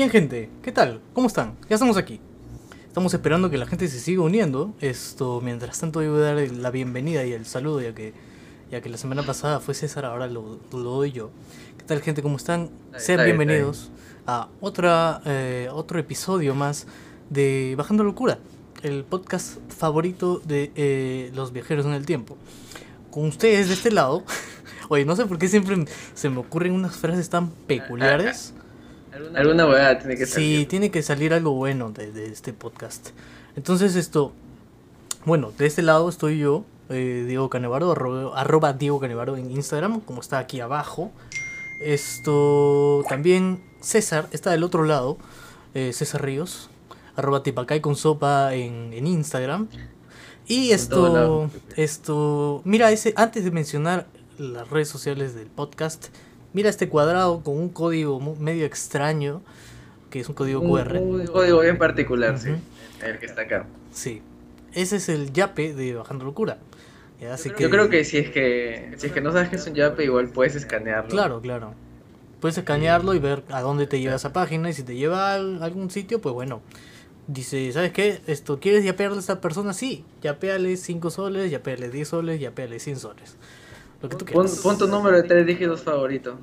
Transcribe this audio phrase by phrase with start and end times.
[0.00, 1.02] Bien gente, ¿qué tal?
[1.12, 1.58] ¿Cómo están?
[1.68, 2.20] Ya estamos aquí.
[2.88, 4.72] Estamos esperando que la gente se siga uniendo.
[4.80, 8.14] Esto, mientras tanto, a dar la bienvenida y el saludo, ya que,
[8.70, 11.28] ya que la semana pasada fue César, ahora lo, lo doy yo.
[11.76, 12.22] ¿Qué tal gente?
[12.22, 12.70] ¿Cómo están?
[12.96, 13.90] Sean bienvenidos
[14.26, 16.86] a otra, eh, otro episodio más
[17.28, 18.38] de Bajando Locura,
[18.82, 22.38] el podcast favorito de eh, los viajeros en el tiempo.
[23.10, 24.24] Con ustedes de este lado.
[24.88, 28.54] Oye, no sé por qué siempre se me ocurren unas frases tan peculiares.
[29.12, 30.60] Alguna hueá tiene que salir.
[30.60, 33.10] Sí, tiene que salir algo bueno de, este podcast.
[33.56, 34.32] Entonces esto,
[35.24, 40.20] bueno, de este lado estoy yo, eh, Diego Canevaro, arroba, Diego Canevaro en Instagram, como
[40.20, 41.10] está aquí abajo.
[41.80, 45.18] Esto también César está del otro lado,
[45.74, 46.70] eh, César Ríos,
[47.16, 49.68] arroba tipacay con sopa en, en Instagram.
[50.46, 56.08] Y esto, esto, mira, ese, antes de mencionar las redes sociales del podcast,
[56.52, 59.42] Mira este cuadrado con un código medio extraño,
[60.10, 60.98] que es un código QR.
[60.98, 62.50] Un código bien particular, sí.
[63.04, 63.66] El que está acá.
[63.92, 64.22] Sí.
[64.72, 66.58] Ese es el yape de Bajando Locura.
[67.58, 70.04] Yo creo que si es que si es que no sabes que es un yape,
[70.04, 71.10] igual puedes escanearlo.
[71.10, 71.74] Claro, claro.
[72.40, 75.34] Puedes escanearlo y ver a dónde te lleva esa página y si te lleva a
[75.34, 76.62] algún sitio, pues bueno.
[77.26, 78.20] Dice, ¿sabes qué?
[78.26, 79.72] Esto, ¿quieres yapearle a esta persona?
[79.74, 83.36] Sí, yapeale 5 soles, yapeale 10 soles, yapeale 100 soles.
[84.02, 86.38] Lo tu número de tres dígitos favorito.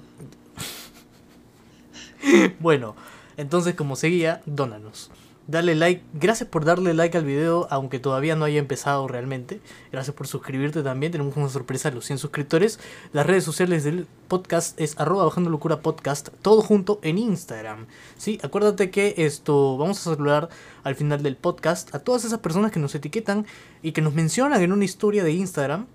[2.59, 2.95] bueno,
[3.35, 5.09] entonces como seguía, dónanos.
[5.47, 9.61] Dale like, gracias por darle like al video, aunque todavía no haya empezado realmente.
[9.93, 12.79] Gracias por suscribirte también, tenemos una sorpresa a los 100 suscriptores.
[13.13, 17.87] Las redes sociales del podcast es arroba bajando locura podcast, todo junto en Instagram.
[18.17, 18.39] ¿sí?
[18.43, 20.49] Acuérdate que esto vamos a saludar
[20.83, 23.45] al final del podcast a todas esas personas que nos etiquetan
[23.81, 25.87] y que nos mencionan en una historia de Instagram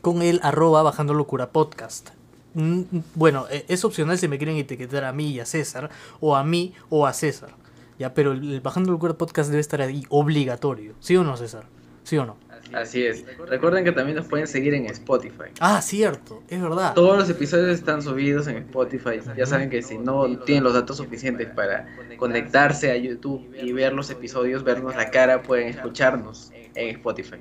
[0.00, 2.10] con el arroba bajando locura podcast.
[2.54, 2.82] Mm,
[3.14, 6.44] bueno, e, es opcional si me quieren etiquetar a mí y a César, o a
[6.44, 7.50] mí o a César.
[7.98, 10.94] Ya, pero el Bajando Locura Podcast debe estar ahí obligatorio.
[11.00, 11.64] ¿Sí o no, César?
[12.04, 12.36] ¿Sí o no?
[12.72, 13.24] Así es.
[13.46, 15.50] Recuerden que también nos pueden seguir en Spotify.
[15.58, 16.94] Ah, cierto, es verdad.
[16.94, 19.20] Todos los episodios están subidos en Spotify.
[19.36, 21.86] Ya saben que si no tienen los datos suficientes para
[22.18, 27.38] conectarse a YouTube y ver los episodios, vernos la cara, pueden escucharnos en Spotify.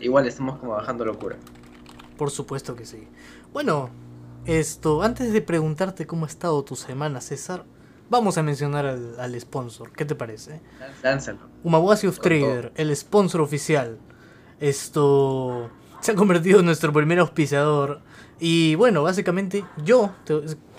[0.00, 1.36] Igual estamos como Bajando Locura.
[2.16, 3.08] Por supuesto que sí.
[3.52, 3.90] Bueno,
[4.46, 7.64] esto, antes de preguntarte cómo ha estado tu semana, César,
[8.08, 9.92] vamos a mencionar al, sponsor.
[9.92, 10.60] ¿Qué te parece?
[11.02, 11.40] Lánzalo.
[11.64, 13.98] Umawasi of Trader, el sponsor oficial.
[14.60, 18.00] Esto se ha convertido en nuestro primer auspiciador.
[18.38, 20.12] Y bueno, básicamente yo,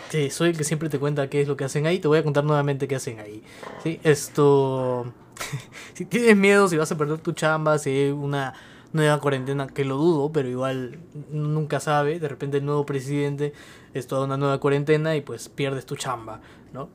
[0.10, 2.20] que soy el que siempre te cuenta qué es lo que hacen ahí, te voy
[2.20, 3.44] a contar nuevamente qué hacen ahí.
[3.84, 4.00] ¿Sí?
[4.04, 5.12] Esto...
[5.94, 8.54] si tienes miedo, si vas a perder tu chamba, si hay una
[8.94, 11.00] nueva cuarentena, que lo dudo, pero igual
[11.32, 13.54] nunca sabe, de repente el nuevo presidente
[13.94, 16.42] es toda una nueva cuarentena y pues pierdes tu chamba,
[16.74, 16.90] ¿no?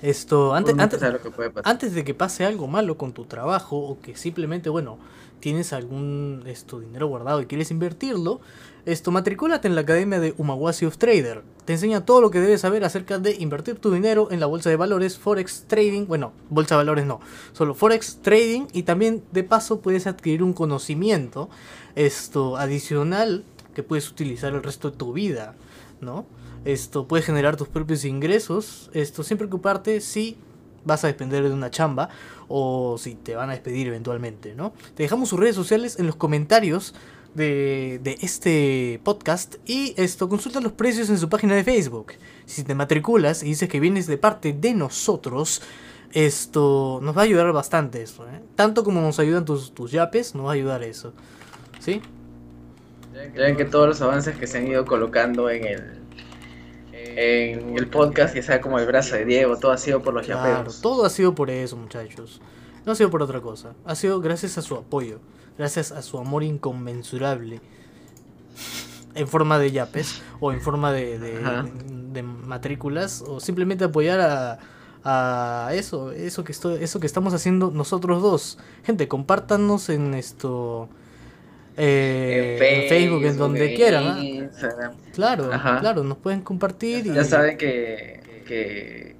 [0.00, 1.02] Esto, antes, antes,
[1.64, 4.98] antes de que pase algo malo con tu trabajo o que simplemente, bueno,
[5.40, 8.40] tienes algún esto, dinero guardado y quieres invertirlo,
[8.88, 11.42] esto, matricúlate en la academia de Umawasi of Trader.
[11.66, 14.70] Te enseña todo lo que debes saber acerca de invertir tu dinero en la bolsa
[14.70, 17.20] de valores, forex trading, bueno, bolsa de valores no,
[17.52, 21.50] solo forex trading y también de paso puedes adquirir un conocimiento
[21.96, 23.44] esto adicional
[23.74, 25.54] que puedes utilizar el resto de tu vida,
[26.00, 26.24] ¿no?
[26.64, 30.38] Esto puedes generar tus propios ingresos, esto sin preocuparte si
[30.86, 32.08] vas a depender de una chamba
[32.48, 34.72] o si te van a despedir eventualmente, ¿no?
[34.94, 36.94] Te dejamos sus redes sociales en los comentarios
[37.38, 42.12] de, de, este podcast y esto consulta los precios en su página de Facebook.
[42.44, 45.62] Si te matriculas y dices que vienes de parte de nosotros,
[46.12, 48.42] esto nos va a ayudar bastante eso, ¿eh?
[48.54, 51.14] Tanto como nos ayudan tus, tus yapes, nos va a ayudar eso.
[51.80, 52.02] ¿Sí?
[53.34, 55.98] Creen que todos los avances que se han ido colocando en el
[57.20, 60.26] en el podcast, que sea como el brazo de Diego, todo ha sido por los
[60.26, 62.40] claro, Todo ha sido por eso, muchachos.
[62.84, 63.74] No ha sido por otra cosa.
[63.84, 65.20] Ha sido gracias a su apoyo
[65.58, 67.60] gracias a su amor inconmensurable
[69.14, 74.58] en forma de yapes o en forma de, de, matrículas o simplemente apoyar a,
[75.04, 78.58] a eso, eso que estoy, eso que estamos haciendo nosotros dos.
[78.84, 80.88] Gente, compártanos en esto
[81.76, 84.50] eh, en, Facebook, en donde quieran.
[85.12, 85.50] Claro,
[85.80, 87.12] claro, nos pueden compartir.
[87.12, 89.16] Ya, saben que, que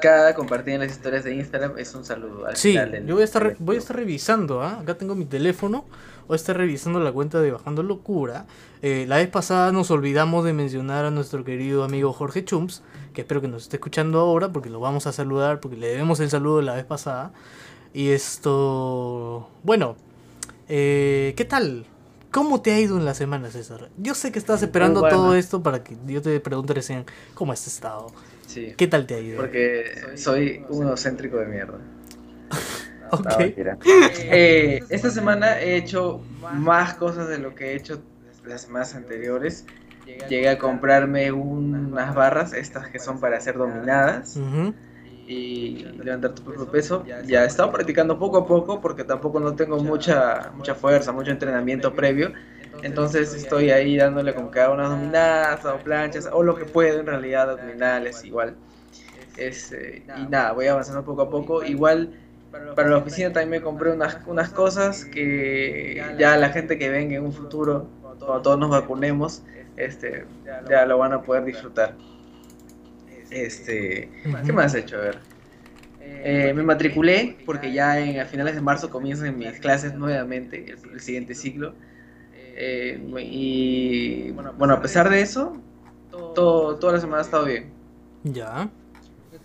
[0.00, 2.46] cada compartida en las historias de Instagram es un saludo.
[2.46, 4.80] Al sí, yo voy a estar, voy a estar revisando, ¿ah?
[4.80, 5.84] acá tengo mi teléfono,
[6.26, 8.46] voy a estar revisando la cuenta de Bajando Locura.
[8.82, 12.82] Eh, la vez pasada nos olvidamos de mencionar a nuestro querido amigo Jorge Chumps,
[13.12, 16.20] que espero que nos esté escuchando ahora porque lo vamos a saludar, porque le debemos
[16.20, 17.32] el saludo de la vez pasada.
[17.92, 19.96] Y esto, bueno,
[20.68, 21.86] eh, ¿qué tal?
[22.30, 23.90] ¿Cómo te ha ido en la semana, César?
[23.96, 27.04] Yo sé que estás esperando todo esto para que yo te pregunte recién
[27.34, 28.06] cómo has estado.
[28.50, 28.74] Sí.
[28.76, 29.36] ¿Qué tal te ha ido?
[29.36, 29.84] Porque
[30.16, 31.78] soy un egocéntrico de mierda.
[33.12, 33.24] Ok.
[33.26, 33.78] No.
[34.32, 36.20] Eh, esta semana he hecho
[36.52, 38.00] más cosas de lo que he hecho
[38.46, 39.64] las semanas anteriores.
[40.28, 44.38] Llegué a comprarme unas barras, estas que son para ser dominadas
[45.26, 47.04] y levantar tu propio peso.
[47.26, 51.30] Ya he estado practicando poco a poco porque tampoco no tengo mucha, mucha fuerza, mucho
[51.30, 52.32] entrenamiento previo.
[52.82, 57.06] Entonces estoy ahí dándole con cada una dominadas o planchas o lo que puedo en
[57.06, 58.56] realidad, abdominales igual.
[59.36, 61.64] Este, y nada, voy avanzando poco a poco.
[61.64, 62.14] Igual
[62.74, 67.16] para la oficina también me compré unas, unas cosas que ya la gente que venga
[67.16, 69.42] en un futuro, cuando todos nos vacunemos,
[69.76, 70.26] este,
[70.68, 71.94] ya lo van a poder disfrutar.
[73.30, 74.10] Este,
[74.44, 74.96] ¿Qué más he hecho?
[74.96, 75.18] A ver.
[76.02, 80.92] Eh, me matriculé porque ya en, a finales de marzo comienzan mis clases nuevamente, el,
[80.92, 81.74] el siguiente ciclo.
[82.62, 85.56] Eh, y bueno, a pesar de eso,
[86.10, 87.72] todo, toda la semana ha estado bien.
[88.22, 88.68] Ya.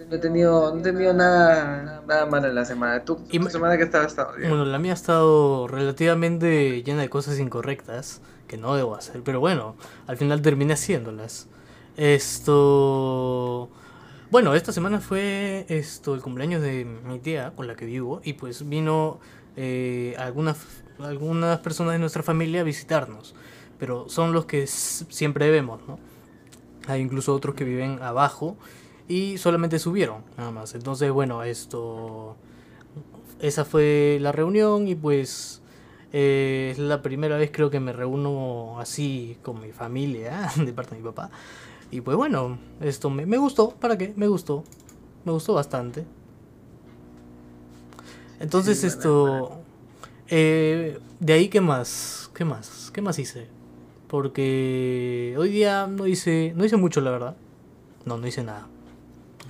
[0.10, 3.06] No he tenido, no he tenido nada, nada malo en la semana.
[3.06, 4.50] ¿Tú, Y tu semana que estaba, estado bien?
[4.50, 9.40] Bueno, la mía ha estado relativamente llena de cosas incorrectas que no debo hacer, pero
[9.40, 9.78] bueno,
[10.08, 11.48] al final terminé haciéndolas.
[11.96, 13.70] Esto.
[14.30, 18.34] Bueno, esta semana fue esto el cumpleaños de mi tía con la que vivo y
[18.34, 19.22] pues vino
[19.56, 23.36] eh, algunas, algunas personas de nuestra familia a visitarnos,
[23.80, 26.00] pero son los que siempre vemos, ¿no?
[26.88, 28.56] Hay incluso otros que viven abajo
[29.08, 30.76] y solamente subieron, nada más.
[30.76, 32.36] Entonces, bueno, esto
[33.40, 35.62] esa fue la reunión y pues
[36.14, 40.96] eh, es la primera vez creo que me reúno así con mi familia de parte
[40.96, 41.30] de mi papá
[41.92, 44.64] y pues bueno esto me, me gustó para qué me gustó
[45.26, 46.06] me gustó bastante
[48.40, 49.60] entonces Sí, esto
[50.30, 53.48] eh, de ahí qué más qué más qué más hice
[54.08, 57.36] porque hoy día no hice no hice mucho la verdad
[58.06, 58.68] no no hice nada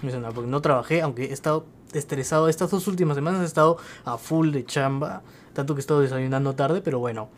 [0.02, 2.50] no hice nada porque no trabajé, aunque he estado estresado.
[2.50, 5.22] Estas dos últimas semanas he estado a full de chamba,
[5.54, 7.30] tanto que he estado desayunando tarde, pero bueno,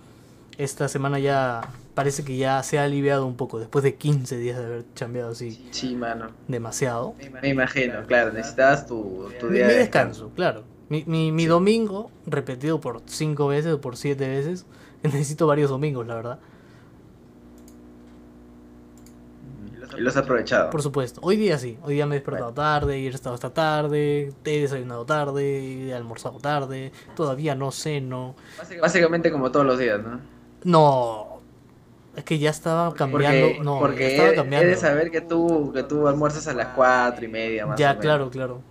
[0.58, 1.62] esta semana ya
[1.94, 5.32] parece que ya se ha aliviado un poco, después de 15 días de haber chambeado
[5.32, 6.28] así Sí, mano.
[6.48, 7.14] demasiado.
[7.42, 10.64] Me imagino, claro, necesitabas tu, tu Mi, día de descanso, claro.
[10.90, 11.48] Mi, mi, mi Sí.
[11.50, 14.66] domingo, repetido por 5 veces o por 7 veces,
[15.04, 16.40] necesito varios domingos, la verdad.
[19.98, 20.70] Y los has aprovechado.
[20.70, 21.20] Por supuesto.
[21.24, 21.78] Hoy día sí.
[21.84, 25.94] Hoy día me he despertado tarde, y he estado hasta tarde, he desayunado tarde, he
[25.94, 28.36] almorzado tarde, todavía no ceno.
[28.82, 30.20] Básicamente como todos los días, ¿no?
[30.64, 31.38] No.
[32.16, 33.48] Es que ya estaba cambiando.
[33.48, 34.68] Porque, no, porque ya estaba he- he cambiando.
[34.70, 37.90] de saber que tú, que tú almuerzas a las cuatro y media más o Ya,
[37.90, 38.02] menos.
[38.02, 38.62] claro, claro.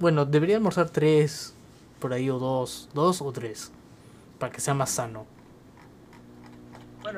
[0.00, 1.54] Bueno, debería almorzar tres,
[1.98, 2.88] por ahí, o dos.
[2.94, 3.70] Dos o tres.
[4.38, 5.26] Para que sea más sano.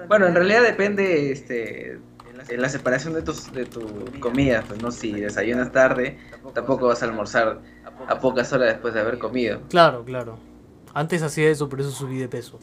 [0.08, 2.00] Bueno, en realidad depende este,
[2.48, 3.80] en la separación de, tus, de tu
[4.20, 4.64] comida.
[4.66, 6.18] Pues no, si desayunas tarde,
[6.54, 7.60] tampoco vas a almorzar
[8.08, 9.60] a pocas horas después de haber comido.
[9.68, 10.38] Claro, claro.
[10.92, 12.58] Antes hacía eso, por eso subí de peso.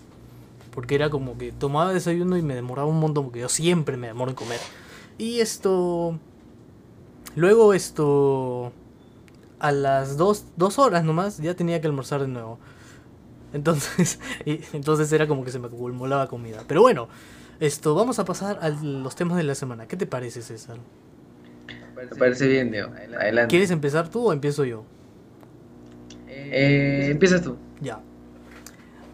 [0.72, 4.08] Porque era como que tomaba desayuno y me demoraba un montón, porque yo siempre me
[4.08, 4.60] demoro en comer.
[5.18, 6.20] Y esto...
[7.36, 8.74] Luego esto...
[9.60, 12.60] A las dos, dos horas nomás ya tenía que almorzar de nuevo.
[13.54, 16.64] Entonces, y- entonces era como que se me acumulaba comida.
[16.68, 17.08] Pero bueno,
[17.60, 19.88] esto, vamos a pasar a los temas de la semana.
[19.88, 20.78] ¿Qué te parece, César?
[21.96, 22.90] Me parece bien, Diego.
[23.20, 23.50] Adelante.
[23.50, 24.84] ¿Quieres empezar tú o empiezo yo?
[26.28, 27.58] Eh, empiezas tú.
[27.82, 28.00] Ya.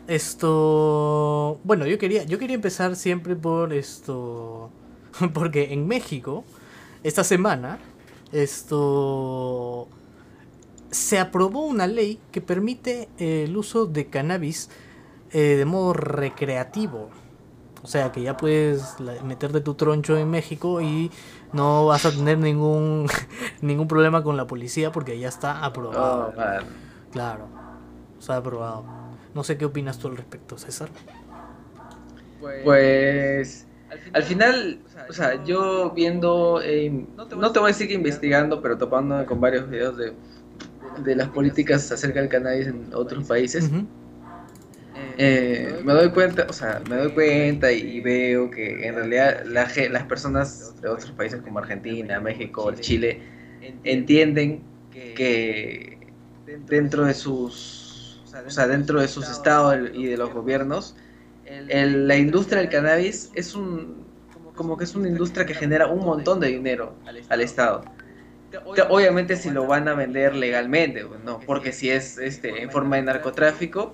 [0.08, 4.70] Esto, bueno, yo quería, yo quería empezar siempre por esto,
[5.34, 6.44] porque en México
[7.04, 7.80] esta semana
[8.32, 9.88] esto
[10.96, 14.70] se aprobó una ley que permite el uso de cannabis
[15.32, 17.10] eh, de modo recreativo.
[17.84, 21.12] O sea que ya puedes meterte tu troncho en México y
[21.52, 23.08] no vas a tener ningún
[23.62, 26.32] ningún problema con la policía porque ya está aprobado.
[26.34, 26.64] Oh, man.
[27.12, 27.48] Claro,
[28.18, 28.86] está aprobado.
[29.34, 30.88] No sé qué opinas tú al respecto, César.
[32.64, 33.68] Pues
[34.14, 38.78] al final, o sea, yo viendo, eh, no te voy a decir que investigando, pero
[38.78, 40.14] topándome con varios videos de,
[40.98, 43.88] de las políticas acerca del cannabis en otros países, Ujú.
[45.18, 49.72] eh, me doy cuenta, o sea, me doy cuenta y veo que en realidad la
[49.90, 53.24] las personas de otros países como Argentina, México, Chile,
[53.84, 54.72] entienden
[55.14, 60.98] que dentro de sus, o sea, dentro de sus estados y de los gobiernos,
[61.68, 64.14] el- la industria del cannabis es un,
[64.56, 67.95] como que es una industria que genera un montón de dinero al estado.
[68.90, 72.98] Obviamente si lo van a vender legalmente, pues, no, porque si es este en forma
[72.98, 73.94] de narcotráfico,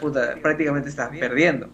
[0.00, 1.68] puta, prácticamente estás perdiendo.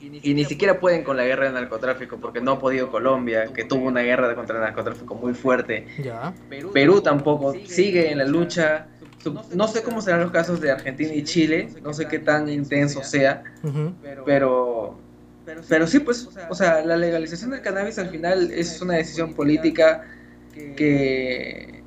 [0.00, 3.64] y ni siquiera pueden con la guerra de narcotráfico porque no ha podido Colombia, que
[3.64, 5.86] tuvo una guerra contra el narcotráfico muy fuerte.
[6.02, 6.32] Ya.
[6.72, 8.86] Perú tampoco sigue en la lucha.
[9.54, 13.04] No sé cómo serán los casos de Argentina y Chile, no sé qué tan intenso
[13.04, 13.42] sea,
[14.24, 14.98] pero
[15.68, 20.04] pero sí pues, o sea, la legalización del cannabis al final es una decisión política
[20.76, 21.82] que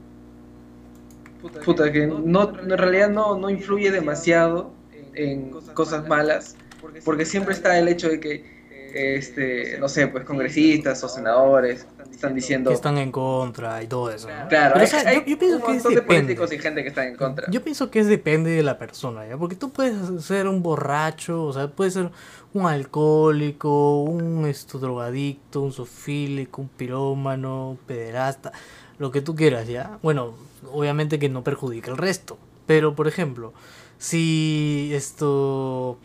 [1.65, 4.73] puta que no en realidad no no influye demasiado
[5.13, 6.55] en cosas malas
[7.05, 8.62] porque siempre está el hecho de que
[8.93, 14.11] este no sé pues congresistas o senadores están diciendo Que están en contra y todo
[14.11, 14.29] eso.
[14.29, 14.47] ¿no?
[14.47, 16.21] claro Pero, hay, o sea, hay yo, yo pienso un que es de depende.
[16.21, 19.27] políticos y gente que está en contra Yo pienso que es depende de la persona,
[19.27, 19.37] ¿ya?
[19.37, 22.11] Porque tú puedes ser un borracho, o sea, puedes ser
[22.53, 28.51] un alcohólico, un esto, drogadicto, un sofílico, un pirómano, un pederasta,
[28.99, 29.97] lo que tú quieras, ¿ya?
[30.03, 30.35] Bueno,
[30.71, 32.37] obviamente que no perjudica al resto.
[32.65, 33.53] Pero, por ejemplo,
[33.97, 35.97] si esto...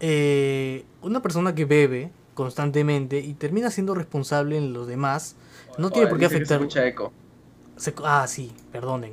[0.00, 5.36] eh, una persona que bebe constantemente y termina siendo responsable en los demás,
[5.76, 6.60] no tiene por qué afectar...
[6.86, 7.12] eco.
[7.76, 9.12] Se- ah, sí, perdonen.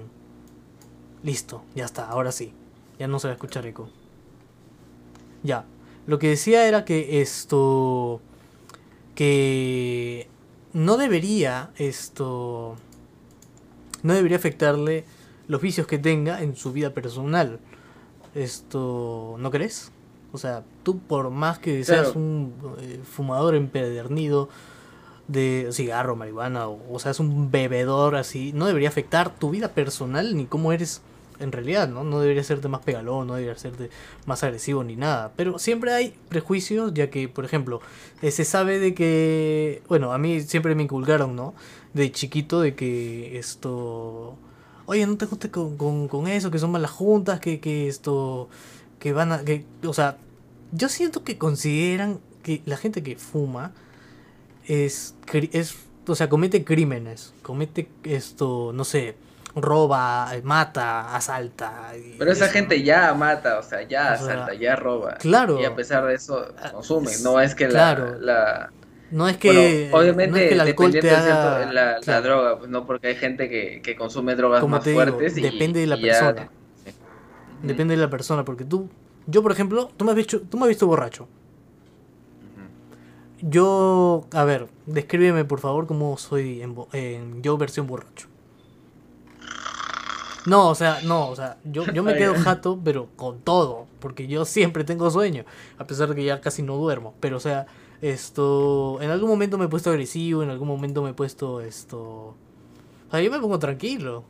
[1.23, 2.53] Listo, ya está, ahora sí.
[2.99, 3.89] Ya no se va a escuchar eco.
[5.43, 5.65] Ya.
[6.07, 8.21] Lo que decía era que esto.
[9.15, 10.27] Que
[10.73, 12.75] no debería esto.
[14.03, 15.05] No debería afectarle
[15.47, 17.59] los vicios que tenga en su vida personal.
[18.35, 19.35] Esto.
[19.39, 19.91] ¿No crees?
[20.35, 22.19] O sea, tú por más que seas Claro.
[22.19, 24.49] un eh, fumador empedernido
[25.27, 30.35] de cigarro, marihuana, o, o seas un bebedor así, no debería afectar tu vida personal
[30.37, 31.01] ni cómo eres
[31.39, 32.03] en realidad, ¿no?
[32.05, 33.89] No debería hacerte más pegalón, no debería hacerte
[34.25, 35.33] más agresivo ni nada.
[35.35, 37.81] Pero siempre hay prejuicios, ya que, por ejemplo,
[38.21, 41.53] eh, se sabe de que, bueno, a mí siempre me inculcaron, ¿no?
[41.93, 44.37] De chiquito, de que esto...
[44.85, 48.47] Oye, no te juntes con, con, con eso, que son malas juntas, que, que esto...
[48.99, 49.43] Que van a...
[49.43, 50.17] Que, o sea,
[50.75, 53.71] yo siento que consideran que la gente que fuma
[54.67, 55.15] es,
[55.51, 55.75] es
[56.07, 59.15] o sea, comete crímenes, comete esto, no sé,
[59.55, 61.93] roba, mata, asalta.
[62.19, 62.83] Pero esa eso, gente ¿no?
[62.85, 65.15] ya mata, o sea, ya O sea, asalta, ya roba.
[65.15, 65.59] claro.
[65.59, 67.11] Y a pesar de eso, Ah, consume.
[67.23, 68.17] No es que claro.
[68.19, 68.71] la, la-
[69.11, 71.21] No es que, bueno, obviamente, no es que el alcohol te haga...
[71.57, 74.83] cierto- la, la droga, pues no, porque hay gente que, que consume drogas Como más
[74.83, 75.37] te digo, fuertes.
[75.37, 76.49] y- depende de la y ya- persona.
[77.63, 78.89] Depende de la persona, porque tú...
[79.27, 81.27] Yo, por ejemplo, tú me has visto, tú me has visto borracho.
[83.41, 88.27] Yo, a ver, descríbeme por favor cómo soy en, en yo versión borracho.
[90.47, 94.27] No, o sea, no, o sea, yo, yo me quedo jato, pero con todo, porque
[94.27, 95.43] yo siempre tengo sueño,
[95.79, 97.15] a pesar de que ya casi no duermo.
[97.19, 97.65] Pero, o sea,
[98.01, 101.99] esto, en algún momento me he puesto agresivo, en algún momento me he puesto esto...
[103.07, 104.23] O sea, yo me pongo tranquilo,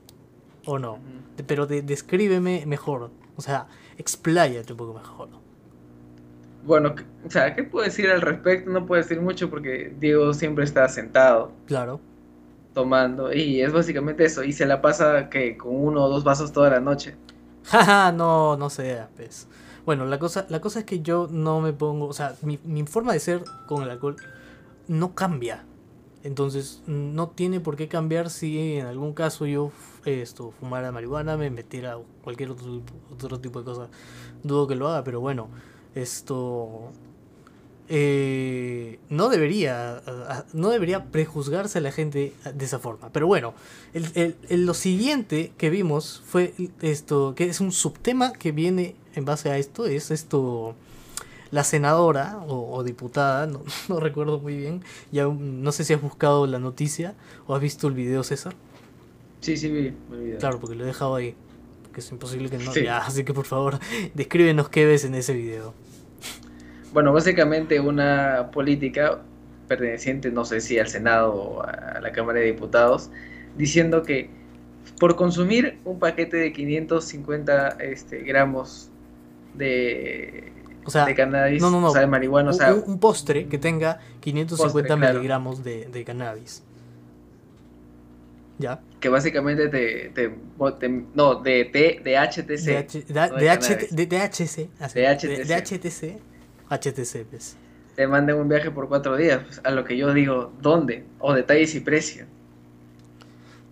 [0.65, 0.99] ¿o no?
[1.47, 5.29] Pero de- descríbeme mejor, o sea, expláyate un poco mejor.
[6.61, 8.69] Bueno, o sea, ¿qué puedo decir al respecto?
[8.71, 12.01] No puedo decir mucho porque Diego siempre está sentado Claro.
[12.73, 14.43] tomando y es básicamente eso.
[14.43, 17.17] Y se la pasa que con uno o dos vasos toda la noche.
[17.63, 19.47] Jaja, no, no sea, pues.
[19.85, 22.83] Bueno, la cosa, la cosa es que yo no me pongo, o sea, mi, mi
[22.87, 24.17] forma de ser con el alcohol
[24.87, 25.65] no cambia.
[26.23, 29.71] Entonces, no tiene por qué cambiar si en algún caso yo
[30.05, 32.81] esto, fumara marihuana, me metiera cualquier otro,
[33.11, 33.89] otro tipo de cosa.
[34.43, 35.49] Dudo que lo haga, pero bueno,
[35.95, 36.91] esto
[37.87, 40.01] eh, no debería
[40.53, 43.09] no debería prejuzgarse a la gente de esa forma.
[43.11, 43.53] Pero bueno,
[44.49, 49.57] lo siguiente que vimos fue esto, que es un subtema que viene en base a
[49.57, 50.75] esto, es esto,
[51.51, 56.47] la senadora o, diputada, no, no recuerdo muy bien, ya no sé si has buscado
[56.47, 57.13] la noticia
[57.47, 58.55] o has visto el video, César.
[59.45, 60.39] Sí, sí, vi el video.
[60.39, 61.35] Claro, porque lo he dejado ahí,
[61.83, 62.71] porque es imposible que no.
[62.73, 62.83] Sí.
[62.83, 63.77] Ya, así que por favor,
[64.15, 65.73] descríbenos qué ves en ese video.
[66.93, 69.19] Bueno, básicamente una política
[69.67, 73.11] perteneciente, no sé si al Senado o a la Cámara de Diputados,
[73.55, 74.29] diciendo que
[74.99, 78.89] por consumir un paquete de 550 este, gramos
[79.53, 80.51] de,
[80.85, 81.87] O sea, de cannabis, no, no, no.
[81.89, 85.13] o sea, de marihuana, o sea, un- un postre que tenga 550 Postre, claro.
[85.19, 86.63] miligramos de, de cannabis.
[88.57, 88.79] ¿Ya?
[89.05, 90.29] Que básicamente te, te,
[90.79, 94.69] te- no, de, T- de HTC, De, H- de, no de de de- de HC.
[94.79, 95.47] así, De de- HTC.
[95.47, 96.19] de HTC.
[96.71, 97.55] HTC, pues.
[97.95, 101.03] te mandan un viaje por cuatro días, pues, a lo que yo digo, ¿dónde?
[101.19, 102.25] O detalles y precio.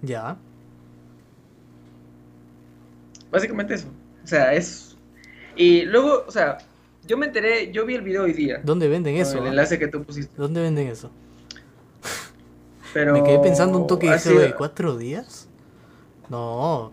[0.03, 0.37] Ya.
[3.31, 3.87] Básicamente eso.
[4.23, 4.95] O sea, es...
[5.55, 6.59] Y luego, o sea,
[7.07, 8.61] yo me enteré, yo vi el video hoy día.
[8.63, 9.39] ¿Dónde venden eso?
[9.39, 9.49] el ah?
[9.49, 10.31] enlace que tú pusiste.
[10.37, 11.09] ¿Dónde venden eso?
[12.93, 15.47] Pero Me quedé pensando un toque sido- "Oye, ¿cuatro días?
[16.29, 16.91] No.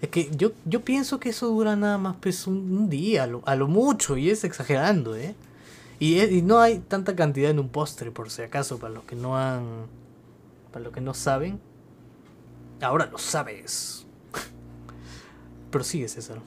[0.00, 3.26] Es que yo, yo pienso que eso dura nada más pues un, un día, a
[3.26, 5.34] lo, a lo mucho, y es exagerando, ¿eh?
[5.98, 9.04] Y, es- y no hay tanta cantidad en un postre, por si acaso, para los
[9.04, 9.62] que no han.
[10.72, 11.60] Para los que no saben.
[12.80, 14.06] Ahora lo sabes.
[15.70, 16.38] Prosigue, César.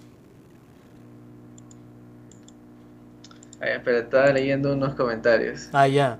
[3.61, 5.69] A ver, espera, estaba leyendo unos comentarios.
[5.71, 6.19] Ah, ya.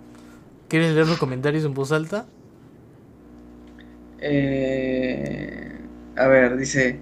[0.69, 2.25] ¿Quieres leer los comentarios en voz alta?
[4.19, 5.79] Eh,
[6.15, 6.99] a ver, dice.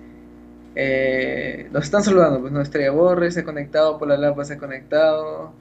[0.76, 4.58] Eh, nos están saludando, pues no Estrella Borre se ha conectado, Pola Lapa se ha
[4.58, 5.54] conectado,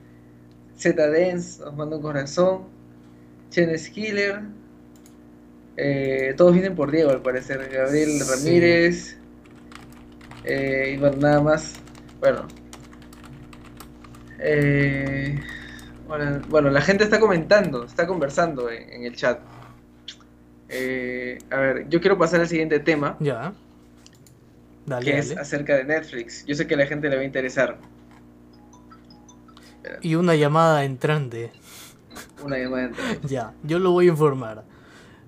[0.77, 2.69] Z Dance nos manda un corazón,
[3.51, 4.43] Chen Skiller,
[5.77, 8.23] eh, todos vienen por Diego al parecer, Gabriel Sí.
[8.23, 9.19] Ramírez,
[10.45, 11.75] eh, y bueno, nada más,
[12.21, 12.47] bueno.
[14.39, 15.39] Eh,
[16.07, 19.41] bueno, bueno, la gente está comentando, está conversando en, en el chat.
[20.73, 23.53] Eh, a ver, yo quiero pasar al siguiente tema, Ya.
[24.87, 26.45] Dale, que es acerca de Netflix.
[26.47, 27.79] Yo sé que a la gente le va a interesar.
[30.01, 31.53] Y una llamada entrante.
[32.45, 33.29] Una llamada entrante.
[33.29, 34.65] Ya, yo lo voy a informar.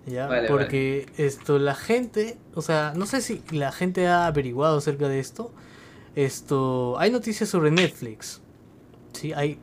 [0.06, 4.78] Ya, Vale, porque esto, la gente, o sea, no sé si la gente ha averiguado
[4.78, 5.52] acerca de esto.
[6.14, 8.40] Esto, hay noticias sobre Netflix.
[9.12, 9.58] Sí, hay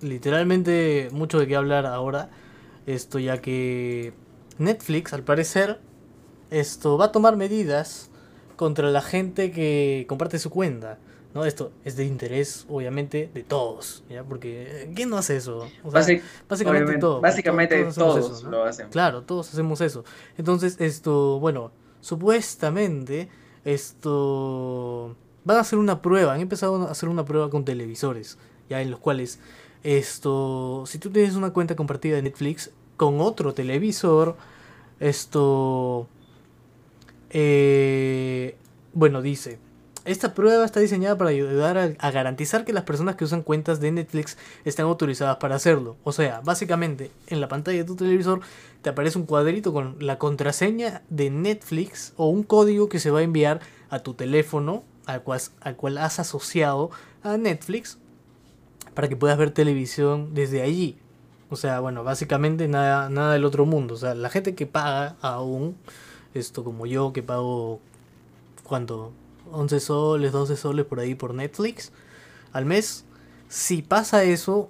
[0.00, 2.30] literalmente mucho de qué hablar ahora.
[2.86, 4.12] Esto, ya que
[4.58, 5.80] Netflix, al parecer,
[6.50, 8.10] esto va a tomar medidas
[8.56, 10.98] contra la gente que comparte su cuenta.
[11.34, 11.44] ¿no?
[11.44, 14.04] Esto es de interés, obviamente, de todos.
[14.08, 14.22] ¿ya?
[14.22, 15.66] Porque, eh, ¿quién no hace eso?
[15.82, 18.50] O sea, Basic- básicamente básicamente todos hacemos todos eso, ¿no?
[18.58, 18.88] lo hacen.
[18.90, 20.04] Claro, todos hacemos eso.
[20.38, 23.28] Entonces, esto, bueno, supuestamente,
[23.64, 28.80] esto, van a hacer una prueba, han empezado a hacer una prueba con televisores, ya
[28.80, 29.40] en los cuales,
[29.82, 34.36] esto, si tú tienes una cuenta compartida de Netflix con otro televisor,
[35.00, 36.08] esto,
[37.30, 38.56] eh,
[38.92, 39.58] bueno, dice,
[40.04, 43.80] esta prueba está diseñada para ayudar a, a garantizar que las personas que usan cuentas
[43.80, 45.96] de Netflix están autorizadas para hacerlo.
[46.04, 48.40] O sea, básicamente en la pantalla de tu televisor
[48.82, 53.20] te aparece un cuadrito con la contraseña de Netflix o un código que se va
[53.20, 56.90] a enviar a tu teléfono al cual, al cual has asociado
[57.22, 57.98] a Netflix
[58.94, 60.98] para que puedas ver televisión desde allí.
[61.54, 63.94] O sea, bueno, básicamente nada, nada del otro mundo.
[63.94, 65.76] O sea, la gente que paga aún,
[66.34, 67.80] esto como yo que pago,
[68.64, 69.12] ¿cuánto?
[69.52, 71.92] 11 soles, 12 soles por ahí por Netflix
[72.52, 73.04] al mes.
[73.48, 74.68] Si pasa eso,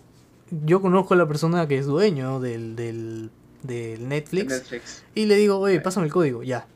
[0.65, 3.31] yo conozco a la persona que es dueño del, del,
[3.63, 5.05] del Netflix Netflix.
[5.15, 6.67] y le digo, oye, pásame el código, ya.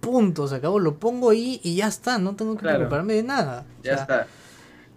[0.00, 2.78] Punto, se acabó, lo pongo ahí y ya está, no tengo que Claro.
[2.78, 3.66] preocuparme de nada.
[3.80, 4.26] O Ya sea, está.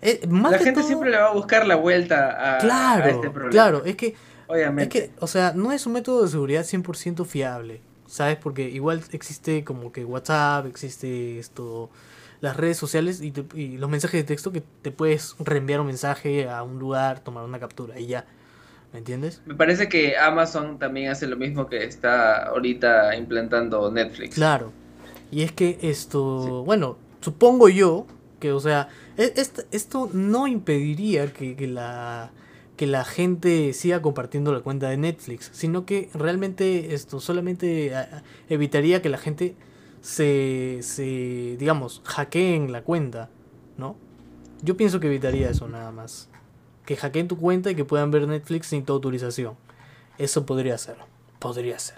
[0.04, 3.10] Eh, más La gente todo- siempre le va a buscar la vuelta a, Claro, a
[3.10, 3.50] este problema.
[3.52, 4.16] claro, es que Es
[4.48, 4.90] Obviamente.
[4.90, 8.38] que, o sea, no es un método de seguridad 100% fiable, ¿sabes?
[8.38, 11.90] Porque igual existe como que WhatsApp, existe esto,
[12.42, 15.88] las redes sociales y, te- y los mensajes de texto que te puedes reenviar un
[15.88, 18.26] mensaje a un lugar, tomar una captura y ya,
[18.92, 19.42] ¿me entiendes?
[19.46, 24.36] Me parece que Amazon también hace lo mismo que está ahorita implantando Netflix.
[24.36, 24.72] Claro.
[25.32, 28.06] Y es que esto, bueno, supongo yo
[28.40, 32.32] que, o sea, esto no impediría que, la
[32.78, 37.94] que la gente siga compartiendo la cuenta de Netflix, sino que realmente esto solamente
[38.50, 39.56] evitaría que la gente
[40.02, 43.30] se, se digamos, hackeen la cuenta,
[43.78, 43.96] ¿no?
[44.62, 46.30] Yo pienso que evitaría eso nada más.
[46.86, 49.56] Que hackeen tu cuenta y que puedan ver Netflix sin tu autorización.
[50.18, 50.98] Eso podría ser.
[51.40, 51.98] Podría ser.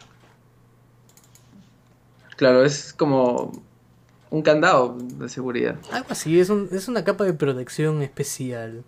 [2.36, 3.52] Claro, es como
[4.32, 5.76] un candado de seguridad.
[5.92, 8.84] Algo así, es, un- es una capa de protección especial.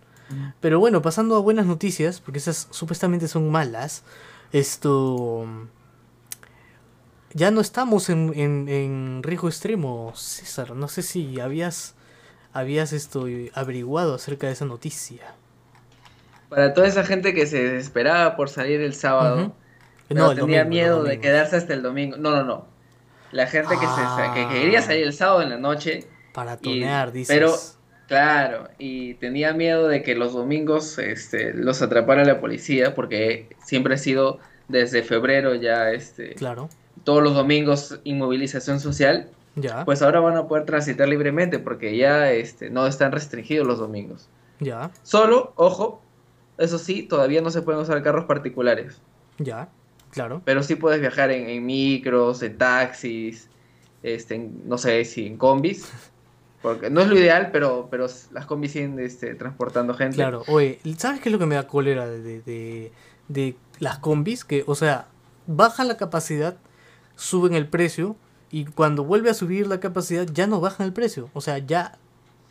[0.59, 4.03] Pero bueno, pasando a buenas noticias, porque esas supuestamente son malas,
[4.51, 5.47] esto...
[7.33, 10.71] Ya no estamos en, en, en riesgo extremo, César.
[10.75, 11.95] No sé si habías,
[12.53, 15.35] habías esto, averiguado acerca de esa noticia.
[16.49, 19.53] Para toda esa gente que se desesperaba por salir el sábado,
[20.07, 22.17] pero el tenía domingo, miedo de quedarse hasta el domingo.
[22.17, 22.65] No, no, no.
[23.31, 27.35] La gente que, se, que quería salir el sábado en la noche, Para tonear, dices.
[27.35, 27.55] pero
[28.07, 33.95] Claro, y tenía miedo de que los domingos este, los atrapara la policía, porque siempre
[33.95, 36.69] ha sido desde febrero ya este, Claro,
[37.03, 42.31] todos los domingos inmovilización social, ya, pues ahora van a poder transitar libremente porque ya
[42.31, 44.29] este, no están restringidos los domingos.
[44.59, 46.01] ya, Solo, ojo,
[46.57, 49.01] eso sí, todavía no se pueden usar carros particulares,
[49.37, 49.67] ya,
[50.17, 50.41] claro.
[50.45, 53.47] pero sí puedes viajar en, en micros, en taxis,
[54.03, 55.89] este, en- no sé si en combis.
[56.61, 60.15] Porque no es lo ideal, pero, pero las combis siguen este, transportando gente.
[60.15, 62.91] Claro, oye, ¿sabes qué es lo que me da cólera de, de,
[63.27, 64.43] de- las combis?
[64.43, 65.07] Que, o sea,
[65.45, 66.57] bajan la capacidad,
[67.15, 68.15] suben el precio,
[68.49, 71.29] y cuando vuelve a subir la capacidad ya no bajan el precio.
[71.33, 71.99] O sea, ya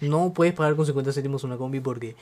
[0.00, 2.14] no puedes pagar con 50 céntimos una combi porque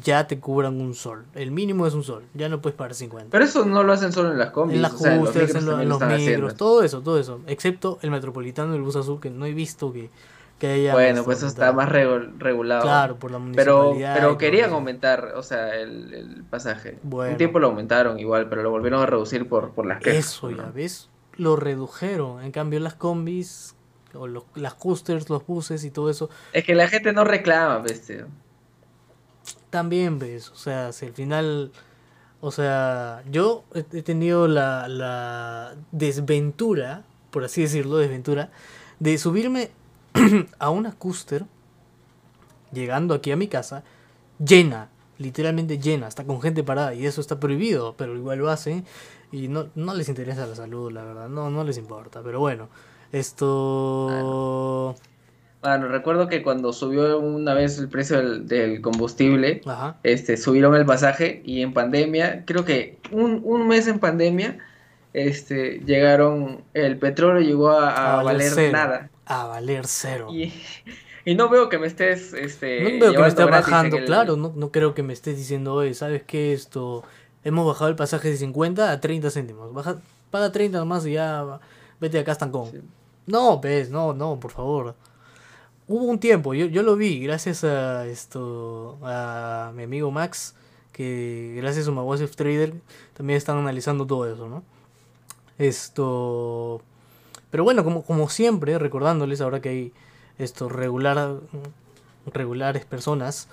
[0.00, 1.24] ya te cubran un sol.
[1.34, 3.30] El mínimo es un sol, ya no puedes pagar 50.
[3.30, 4.76] Pero eso no lo hacen solo en las combis.
[4.76, 7.40] En las o sea, en los micros en, lo- los todo eso, todo eso.
[7.46, 10.08] Excepto el metropolitano y el bus azul, que no he visto que,
[10.58, 10.92] que haya.
[10.94, 12.82] Bueno, pues eso está más regu- regulado.
[12.82, 14.14] Claro, por la Pero, municipalidad.
[14.14, 16.98] pero todo querían aumentar, o sea, el, el pasaje.
[17.02, 17.32] Bueno.
[17.32, 20.24] Un tiempo lo aumentaron igual, pero lo volvieron a reducir por, por las quejas.
[20.24, 20.72] Eso ya, ¿no?
[20.72, 21.10] ¿ves?
[21.36, 22.42] Lo redujeron.
[22.42, 23.74] En cambio, las combis,
[24.14, 27.78] o los- las coasters, los buses y todo eso, Es que la gente no reclama,
[27.80, 28.26] ¿ves, tío?
[29.72, 30.50] También ves.
[30.50, 31.72] O sea, si al final.
[32.40, 38.50] O sea, yo he tenido la, la desventura, por así decirlo, desventura,
[38.98, 39.70] de subirme
[40.58, 41.44] a una coaster,
[42.72, 43.84] llegando aquí a mi casa,
[44.44, 48.84] llena, literalmente llena, está con gente parada, y eso está prohibido, pero igual lo hacen,
[49.30, 52.68] y no, no les interesa la salud, la verdad, no, no les importa, pero bueno,
[53.12, 54.96] esto...
[55.62, 59.96] Bueno, recuerdo que cuando subió una vez el precio del, del combustible, Ajá.
[60.02, 64.58] este, subieron el pasaje y en pandemia, creo que un, un mes en pandemia,
[65.12, 69.10] este, llegaron, el petróleo llegó a, a valer nada.
[69.24, 70.28] A valer cero.
[70.32, 70.52] Y,
[71.24, 73.72] y no veo que me estés, este, No veo que me llevando esté gratis en
[73.72, 76.52] bajando, el- claro, no, no creo que me estés diciendo, oye, ¿sabes qué?
[76.52, 77.04] Esto,
[77.44, 80.00] hemos bajado el pasaje de 50 a 30 céntimos, baja,
[80.32, 81.60] paga 30 nomás y ya
[82.00, 82.70] vete acá a Estancón.
[82.72, 82.80] Sí.
[83.26, 84.96] No, ves, no, no, por favor.
[85.94, 90.54] Hubo un tiempo, yo, yo lo vi, gracias a esto, a mi amigo Max,
[90.90, 92.72] que gracias a Maguasive Trader
[93.12, 94.62] también están analizando todo eso, ¿no?
[95.58, 96.80] Esto.
[97.50, 99.92] Pero bueno, como, como siempre, recordándoles ahora que hay
[100.38, 101.40] esto regular
[102.24, 103.48] regulares personas,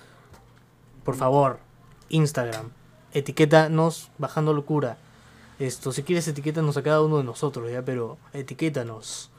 [1.03, 1.59] por favor,
[2.07, 2.69] Instagram,
[3.11, 4.97] etiquétanos bajando locura.
[5.59, 9.29] Esto, si quieres etiquétanos a cada uno de nosotros, ya, pero etiquétanos.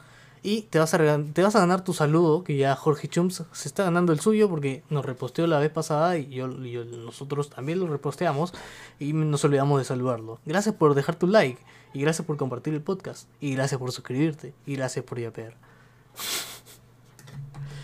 [0.42, 0.98] Y te vas a
[1.35, 4.48] te vas a ganar tu saludo, que ya Jorge Chums se está ganando el suyo
[4.48, 8.55] porque nos reposteó la vez pasada y yo, y yo- nosotros también lo reposteamos
[8.98, 10.40] y nos olvidamos de saludarlo.
[10.46, 11.61] Gracias por dejar tu like
[11.92, 15.57] y gracias por compartir el podcast y gracias por suscribirte y gracias por yapear.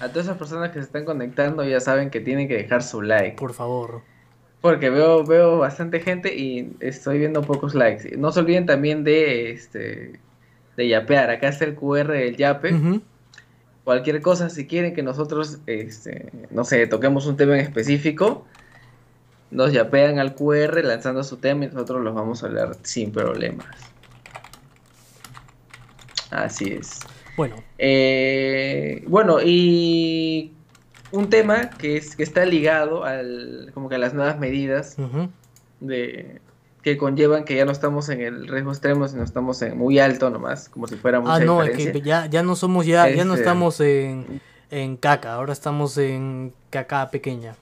[0.00, 3.02] A todas esas personas que se están conectando ya saben que tienen que dejar su
[3.02, 3.36] like.
[3.36, 4.02] Por favor.
[4.60, 8.16] Porque veo, veo bastante gente y estoy viendo pocos likes.
[8.16, 10.20] No se olviden también de este
[10.76, 11.30] de yapear.
[11.30, 13.00] Acá está el QR del yape.
[13.84, 18.44] Cualquier cosa, si quieren que nosotros, este, no sé, toquemos un tema en específico,
[19.50, 23.68] nos yapean al QR lanzando su tema y nosotros los vamos a hablar sin problemas.
[26.30, 27.00] Así es.
[27.36, 30.52] Bueno, Eh, bueno, y
[31.12, 34.96] un tema que es que está ligado al como que a las nuevas medidas
[35.80, 36.40] de
[36.86, 40.30] que conllevan que ya no estamos en el riesgo extremo, sino estamos en muy alto
[40.30, 43.24] nomás, como si fuera mucha Ah, no, es que ya, ya no somos ya, ya
[43.24, 47.56] no Este- estamos en, en caca, ahora estamos en caca pequeña.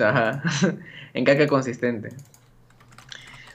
[0.00, 0.42] Ajá,
[1.14, 2.08] en caca consistente.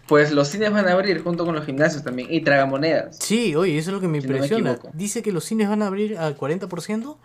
[0.08, 3.18] Pues los cines van a abrir junto con los gimnasios también y tragamonedas.
[3.20, 4.80] Sí, oye, eso es lo que me Si no me impresiona.
[4.94, 7.18] Dice que los cines van a abrir al 40%.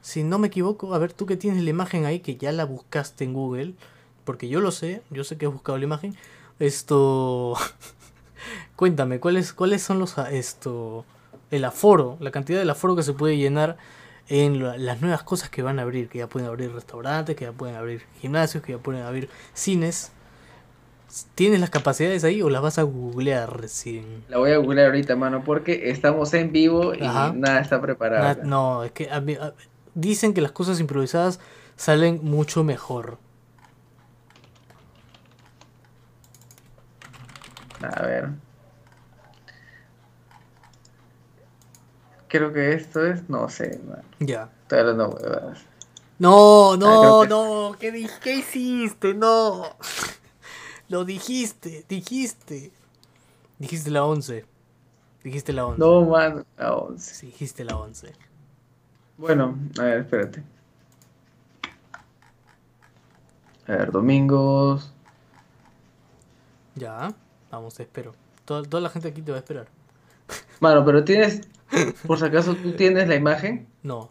[0.00, 2.64] Si no me equivoco, a ver, tú que tienes la imagen ahí, que ya la
[2.66, 3.74] buscaste en Google,
[4.22, 6.14] porque yo lo sé, yo sé que he buscado la imagen.
[6.58, 7.54] Esto.
[8.76, 10.18] Cuéntame, ¿cuáles, ¿cuáles son los.
[10.18, 11.04] a- Esto.
[11.50, 13.76] El aforo, la cantidad del aforo que se puede llenar
[14.28, 17.44] en la- las nuevas cosas que van a abrir, que ya pueden abrir restaurantes, que
[17.44, 20.12] ya pueden abrir gimnasios, que ya pueden abrir cines.
[21.34, 24.24] ¿Tienes las capacidades ahí o las vas a googlear recién?
[24.30, 27.34] La voy a googlear ahorita, mano, porque estamos en vivo y Ajá.
[27.36, 28.42] nada está preparado.
[28.44, 29.52] No, es que a a-
[29.94, 31.38] dicen que las cosas improvisadas
[31.76, 33.18] salen mucho mejor.
[37.82, 38.28] A ver.
[42.28, 43.80] Creo que esto es, no sé.
[44.20, 44.50] Ya.
[44.62, 45.60] Estoy hablando huevadas.
[46.18, 49.12] No, no, creo que- no, ¿qué, qué hiciste?
[49.14, 49.76] No.
[50.88, 52.70] Lo dijiste, dijiste.
[53.58, 54.44] Dijiste la 11.
[55.24, 55.78] Dijiste la 11.
[55.80, 57.14] No, mano, a 11.
[57.14, 58.12] Sí, dijiste la 11.
[59.18, 60.42] Bueno, a ver, espérate.
[63.68, 64.92] A ver, domingos.
[66.74, 67.14] Ya,
[67.52, 68.14] vamos, te espero.
[68.44, 69.68] Toda, toda la gente aquí te va a esperar.
[70.60, 71.42] Mano, pero tienes,
[72.06, 73.68] por si acaso, tú tienes la imagen.
[73.82, 74.10] No,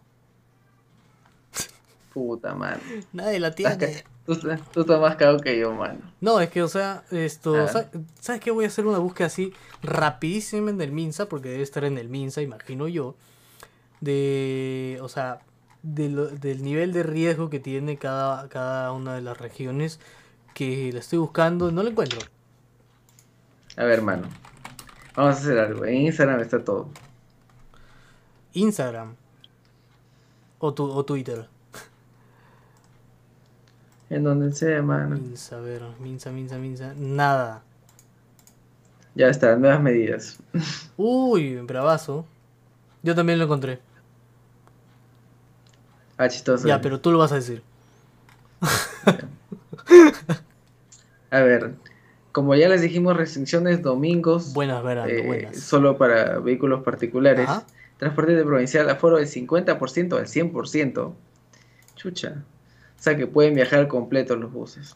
[2.13, 2.81] Puta, mano.
[3.13, 4.03] nadie la tiene.
[4.25, 5.99] Tú, estás- tú estás más cagado que yo, mano.
[6.19, 7.55] No, es que, o sea, esto.
[7.55, 7.67] Ah.
[7.69, 8.51] sa- ¿Sabes qué?
[8.51, 12.09] Voy a hacer una búsqueda así rapidísima en el Minsa, porque debe estar en el
[12.09, 13.15] Minsa, imagino yo.
[14.01, 14.99] De.
[15.01, 15.39] O sea,
[15.83, 19.99] de lo- del nivel de riesgo que tiene cada, cada una de las regiones
[20.53, 21.71] que la estoy buscando.
[21.71, 22.19] No la encuentro.
[23.77, 24.27] A ver, mano.
[25.15, 25.85] Vamos a hacer algo.
[25.85, 26.89] En Instagram está todo.
[28.53, 29.15] Instagram.
[30.59, 31.47] O, tu, o Twitter.
[34.09, 35.15] En donde sea, mano.
[35.15, 36.93] Minsa, a ver, Minsa, Minsa, Minsa.
[36.97, 37.63] Nada.
[39.15, 40.37] Ya está, nuevas medidas.
[40.97, 42.25] Uy, bravazo.
[43.03, 43.79] Yo también lo encontré.
[46.17, 46.67] Ah, chistoso.
[46.67, 47.63] Ya, pero tú lo vas a decir.
[51.31, 51.73] A ver,
[52.31, 54.53] como ya les dijimos, restricciones domingos.
[54.53, 55.59] Buenas, verano, eh, buenas.
[55.59, 57.47] Solo para vehículos particulares.
[57.49, 57.63] Ajá.
[57.97, 61.13] Transporte de provincial, aforo del 50% al 100%.
[61.95, 62.43] Chucha.
[62.99, 64.93] O sea que pueden viajar completos los buses.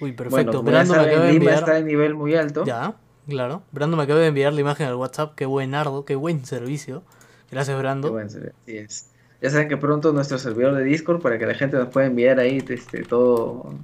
[0.00, 0.52] Uy, Bueno, perfecto.
[0.52, 1.58] ya Brando me saben, acaba de Lima enviar.
[1.58, 2.64] está en nivel muy alto.
[2.64, 2.94] Ya,
[3.28, 3.62] claro.
[3.72, 5.34] Brando me acaba de enviar la imagen al WhatsApp.
[5.34, 7.02] Qué buenardo, qué buen servicio.
[7.50, 8.10] Gracias, Qué Brando.
[8.12, 9.10] buen servicio, así es.
[9.42, 12.38] Ya saben que pronto nuestro servidor de Discord para que la gente nos pueda enviar
[12.40, 13.74] ahí este, todo,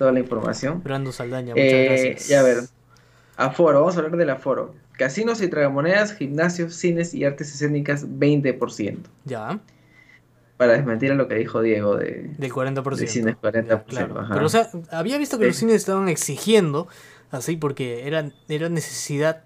[0.00, 0.82] toda la información.
[0.82, 2.28] Brando Saldaña, muchas Eh, gracias.
[2.28, 2.60] ya a ver,
[3.36, 4.74] aforo, vamos a hablar del aforo.
[4.96, 9.10] Casinos y tragamonedas, gimnasios, cines y artes escénicas, 20%.
[9.26, 9.60] Ya,
[10.56, 12.96] Para desmentir a lo que dijo Diego de, del 40%.
[12.96, 13.66] de cines, 40%.
[13.68, 14.20] Ya, claro.
[14.20, 14.32] ajá.
[14.34, 16.88] Pero, o sea, había visto que los cines estaban exigiendo,
[17.30, 19.44] así, porque era, era necesidad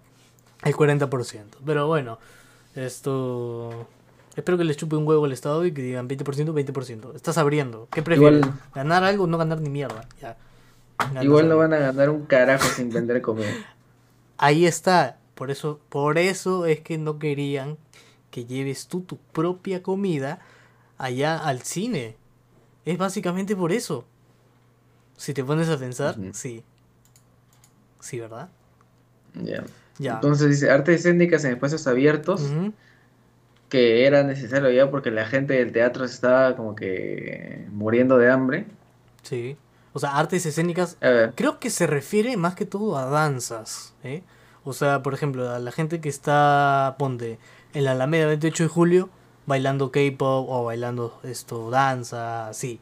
[0.64, 1.09] el 40%.
[1.67, 2.19] Pero bueno,
[2.77, 3.88] esto.
[4.37, 7.14] Espero que les chupe un huevo el Estado y que digan 20%, 20%.
[7.14, 7.87] Estás abriendo.
[7.93, 8.40] ¿Qué prefieres?
[8.40, 10.09] Igual- ¿Ganar algo o no ganar ni mierda?
[10.21, 10.37] Ya.
[11.20, 13.48] Igual no van a ganar un carajo sin vender comida.
[14.38, 15.18] Ahí está.
[15.35, 17.76] Por eso, por eso es que no querían
[18.30, 20.40] que lleves tú tu propia comida
[20.98, 22.16] allá al cine.
[22.85, 24.04] Es básicamente por eso.
[25.16, 26.64] Si te pones a pensar, sí.
[28.00, 28.48] Sí, ¿verdad?
[29.35, 29.64] Ya.
[29.98, 30.14] Ya.
[30.14, 32.42] Entonces dice, artes escénicas en espacios abiertos,
[33.68, 38.30] que era necesario ya porque la gente del teatro se estaba como que muriendo de
[38.30, 38.66] hambre.
[39.22, 39.57] Sí.
[39.94, 40.98] O sea, artes escénicas.
[41.37, 43.94] Creo que se refiere más que todo a danzas.
[44.02, 44.22] ¿eh?
[44.64, 47.38] O sea, por ejemplo, a la gente que está, ponte,
[47.72, 49.09] en la Alameda 28 de julio,
[49.46, 52.80] bailando K-pop o bailando esto, danza, así.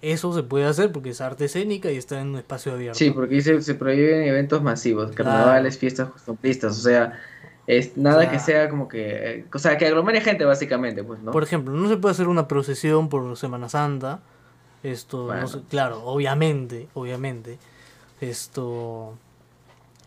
[0.00, 2.98] Eso se puede hacer porque es arte escénica y está en un espacio abierto.
[2.98, 7.18] sí, porque dice se prohíben eventos masivos, carnavales, fiestas costumbristas, o sea,
[7.66, 11.32] es nada que sea como que, eh, o sea, que aglomere gente básicamente, pues, ¿no?
[11.32, 14.20] Por ejemplo, no se puede hacer una procesión por Semana Santa.
[14.84, 17.58] Esto, no sé- claro, obviamente, obviamente.
[18.20, 19.14] Esto.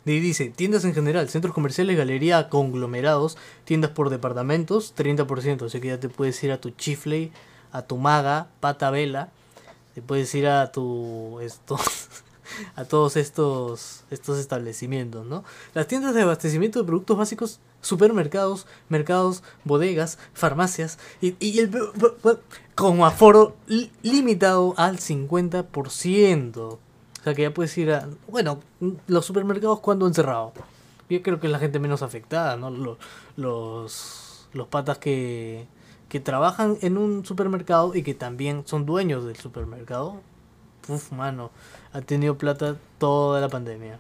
[0.06, 5.64] Y dice, tiendas en general, centros comerciales, galería, conglomerados, tiendas por departamentos, 30%.
[5.66, 7.32] O sea que ya te puedes ir a tu chifle,
[7.74, 9.30] a tu maga, pata vela,
[9.96, 11.78] te puedes ir a tu esto
[12.78, 15.44] a todos estos estos establecimientos, ¿no?
[15.74, 21.72] Las tiendas de abastecimiento de productos básicos, supermercados, mercados, bodegas, farmacias y, y el
[22.76, 26.58] con aforo li- limitado al 50%.
[26.58, 26.80] O
[27.24, 28.60] sea que ya puedes ir a bueno,
[29.08, 30.54] los supermercados cuando han cerrado.
[31.10, 32.70] Yo creo que es la gente menos afectada, ¿no?
[32.70, 32.98] Los
[33.36, 35.68] los, los patas que
[36.10, 40.22] que trabajan en un supermercado y que también son dueños del supermercado.
[40.88, 41.52] Uf, mano,
[41.92, 44.00] ha tenido plata toda la pandemia.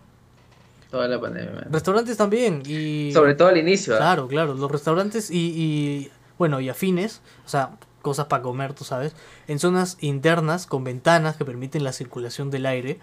[0.90, 1.52] Toda la pandemia.
[1.52, 1.68] man.
[1.70, 3.98] Restaurantes también y Sobre todo al inicio, ¿ah?
[3.98, 8.84] Claro, claro, los restaurantes y, y bueno, y afines, o sea, cosas para comer, tú
[8.84, 9.16] sabes,
[9.48, 13.00] en zonas internas con ventanas que permiten la circulación del aire,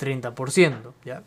[0.00, 1.22] 30%, ¿ya?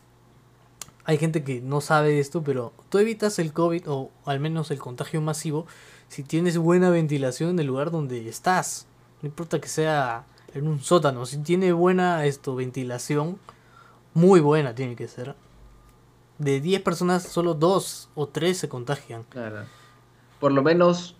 [1.04, 4.80] Hay gente que no sabe esto, pero tú evitas el COVID o al menos el
[4.80, 5.66] contagio masivo
[6.10, 8.86] si tienes buena ventilación en el lugar donde estás.
[9.22, 13.40] No importa que sea en un sótano, si tiene buena esto ventilación,
[14.14, 15.36] muy buena tiene que ser.
[16.42, 19.24] De 10 personas, solo 2 o 3 se contagian.
[19.30, 19.58] Claro.
[20.40, 21.16] Por lo menos,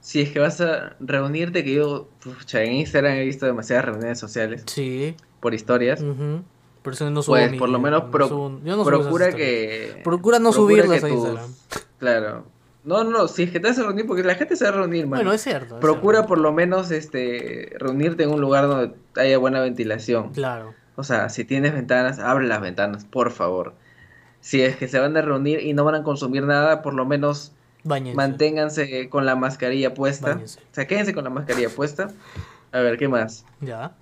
[0.00, 4.18] si es que vas a reunirte, que yo, pucha, en Instagram he visto demasiadas reuniones
[4.18, 5.16] sociales Sí.
[5.40, 6.02] por historias.
[6.02, 6.42] ujú.
[6.82, 8.90] Por eso no subo Pues mi- por lo menos no pro- subo- yo no subo
[8.90, 10.00] esas procura que.
[10.04, 11.84] Procura no procura subirlas a tus-.
[11.98, 12.44] Claro.
[12.84, 14.72] No, no, si es que te vas a reunir, porque la gente se va a
[14.74, 15.18] reunir, man.
[15.18, 15.74] Bueno, es cierto.
[15.76, 16.28] es Procura cierto.
[16.28, 20.30] por lo menos este reunirte en un lugar donde haya buena ventilación.
[20.32, 20.72] Claro.
[20.96, 23.74] O sea, si tienes ventanas, abre las ventanas, por favor.
[24.40, 27.04] Si es que se van a reunir y no van a consumir nada, por lo
[27.04, 27.52] menos
[27.84, 28.16] Báñense.
[28.16, 30.30] manténganse con la mascarilla puesta.
[30.34, 30.60] Báñense.
[30.60, 32.10] O sea, quédense con la mascarilla puesta.
[32.72, 33.44] A ver, ¿qué más?
[33.60, 33.94] Ya.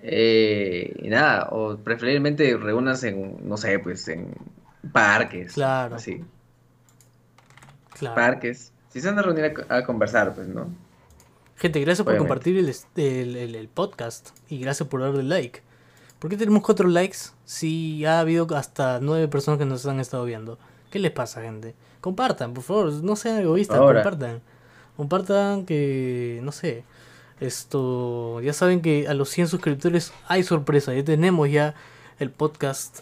[0.00, 4.32] Eh, y nada, o preferiblemente reúnanse en, no sé, pues en
[4.92, 5.54] parques.
[5.54, 5.96] Claro.
[5.96, 6.24] Así,
[7.98, 8.14] Claro.
[8.14, 8.72] parques.
[8.90, 10.68] Si se van a reunir a, co- a conversar, pues, ¿no?
[11.56, 12.28] Gente, gracias por Obviamente.
[12.28, 12.68] compartir el,
[13.04, 15.62] el, el- el podcast y gracias por darle like.
[16.20, 20.26] ¿Por qué tenemos cuatro likes si ha habido hasta nueve personas que nos han estado
[20.26, 20.58] viendo?
[20.90, 21.74] ¿Qué les pasa, gente?
[22.02, 24.02] Compartan, por favor, no sean egoístas, Ahora.
[24.02, 24.42] compartan.
[24.98, 26.84] Compartan que, no sé,
[27.40, 31.74] esto, ya saben que a los 100 suscriptores hay sorpresa, ya tenemos ya
[32.18, 32.98] el podcast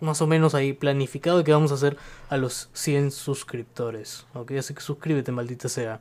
[0.00, 1.98] más o menos ahí planificado de que vamos a hacer
[2.30, 4.24] a los 100 suscriptores.
[4.32, 6.00] Ok, así que suscríbete, maldita sea.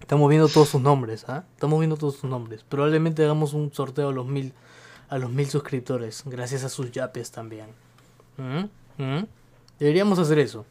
[0.00, 1.44] Estamos viendo todos sus nombres, ¿ah?
[1.54, 2.62] Estamos viendo todos sus nombres.
[2.68, 4.52] Probablemente hagamos un sorteo a los mil,
[5.10, 7.66] a los mil suscriptores, gracias a sus yapes también.
[8.38, 9.02] ¿Mm?
[9.02, 9.26] ¿Mm?
[9.78, 10.64] Deberíamos hacer eso.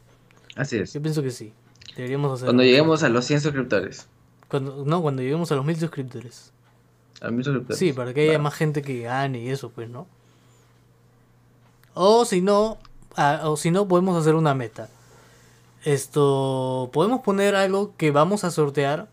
[0.56, 0.92] Así es.
[0.92, 1.52] Yo pienso que sí.
[1.96, 4.06] Deberíamos hacer Cuando lleguemos a los 100 suscriptores.
[4.48, 6.52] Cuando, no, cuando lleguemos a los mil suscriptores.
[7.20, 7.78] A 1000 suscriptores.
[7.78, 8.44] Sí, para que haya Claro.
[8.44, 10.06] más gente que gane y eso, pues, ¿no?
[11.94, 12.78] O si no,
[13.44, 14.88] o si no, podemos hacer una meta.
[15.84, 19.08] Esto, podemos poner algo que vamos a sortear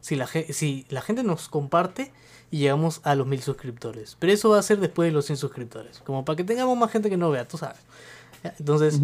[0.00, 2.12] si la, si la gente nos comparte
[2.50, 4.16] y llegamos a los mil suscriptores.
[4.18, 6.00] Pero eso va a ser después de los 100 suscriptores.
[6.00, 7.78] Como para que tengamos más gente que no vea, tú sabes.
[8.58, 9.00] Entonces,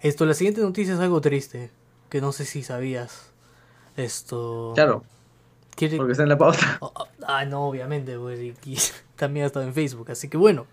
[0.00, 1.70] esto, la siguiente noticia es algo triste.
[2.08, 3.30] Que no sé si sabías.
[3.96, 4.72] Esto.
[4.74, 5.04] Claro,
[5.76, 6.78] quiere- porque está en la pauta.
[6.80, 8.78] Oh, oh, ah, no, obviamente, pues, y, y
[9.16, 10.66] también ha estado en Facebook, así que bueno.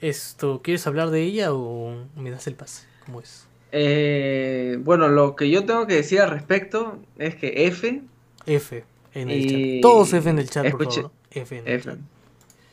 [0.00, 2.86] Esto, ¿quieres hablar de ella o me das el pase?
[3.06, 3.46] ¿Cómo es?
[3.72, 8.02] Eh, bueno, lo que yo tengo que decir al respecto es que F,
[8.44, 8.84] F
[9.16, 9.82] en el Y- chat.
[9.82, 11.12] Todos F en el chat, por escuché- favor.
[11.30, 11.98] F en el F, chat.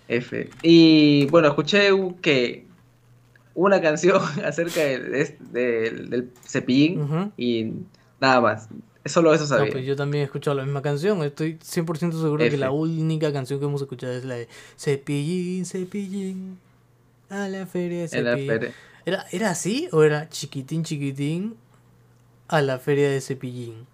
[0.07, 0.49] F.
[0.61, 1.89] Y bueno, escuché
[2.21, 2.65] que
[3.55, 7.71] una canción acerca del, es- del, cepillín y
[8.19, 8.67] nada más.
[9.05, 9.71] Solo eso No, sabía.
[9.71, 11.21] pues yo también he escuchado la misma canción.
[11.23, 12.57] Estoy 100% seguro que F.
[12.57, 16.57] la única canción que hemos escuchado es la de Cepillín, Cepillín.
[17.29, 18.47] A la feria de la Cepillín.
[18.49, 18.73] feria.
[19.05, 21.55] ¿Era, ¿Era así o era chiquitín, chiquitín
[22.47, 23.85] a la feria de Cepillín?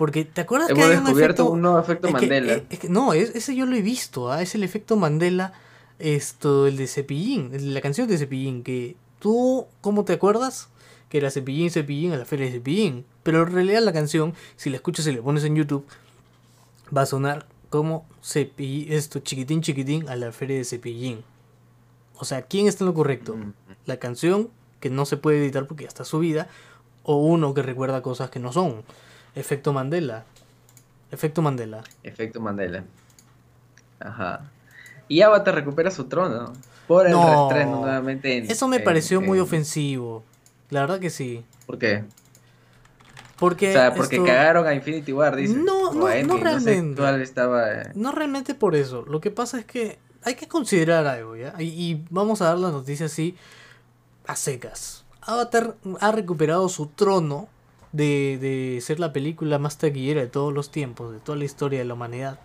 [0.00, 1.50] Porque, ¿te acuerdas que Hemos hay un descubierto efecto...
[1.52, 2.62] un nuevo efecto Es que- Mandela.
[2.70, 4.40] es que- no, es- ese yo lo he visto, ¿ah?
[4.40, 5.52] es el efecto Mandela,
[5.98, 10.68] esto, el de Cepillín, la canción de Cepillín, que tú, ¿cómo te acuerdas?
[11.10, 13.04] Que era Cepillín, Cepillín a la feria de Cepillín.
[13.22, 15.84] Pero en realidad la canción, si la escuchas y la pones en YouTube,
[16.96, 21.22] va a sonar como Cepillín, esto, chiquitín, chiquitín a la feria de Cepillín.
[22.14, 23.36] O sea, ¿quién está en lo correcto?
[23.36, 23.52] Mm.
[23.84, 24.48] La canción,
[24.80, 26.48] que no se puede editar porque ya está subida,
[27.02, 28.82] o uno que recuerda cosas que no son.
[29.34, 30.24] Efecto Mandela.
[31.10, 31.82] Efecto Mandela.
[32.02, 32.84] Efecto Mandela.
[33.98, 34.42] Ajá.
[35.08, 36.52] Y Avatar recupera su trono
[36.86, 37.48] por el No.
[37.50, 40.22] reestreno nuevamente en- Eso me en- pareció muy en- ofensivo.
[40.70, 41.44] La verdad que sí.
[41.66, 42.04] ¿Por qué?
[43.38, 45.54] Porque, O sea, porque esto- cagaron a Infinity War, dice.
[45.54, 47.00] No, no, no sé realmente.
[47.00, 47.72] cuál estaba.
[47.72, 49.02] eh, No realmente por eso.
[49.06, 51.54] Lo que pasa es que hay que considerar algo, ¿ya?
[51.58, 53.34] Y, y vamos a dar la noticia así
[54.26, 55.04] a secas.
[55.22, 57.48] Avatar ha recuperado su trono
[57.92, 61.78] de, de ser la película más taquillera de todos los tiempos, de toda la historia
[61.80, 62.38] de la humanidad.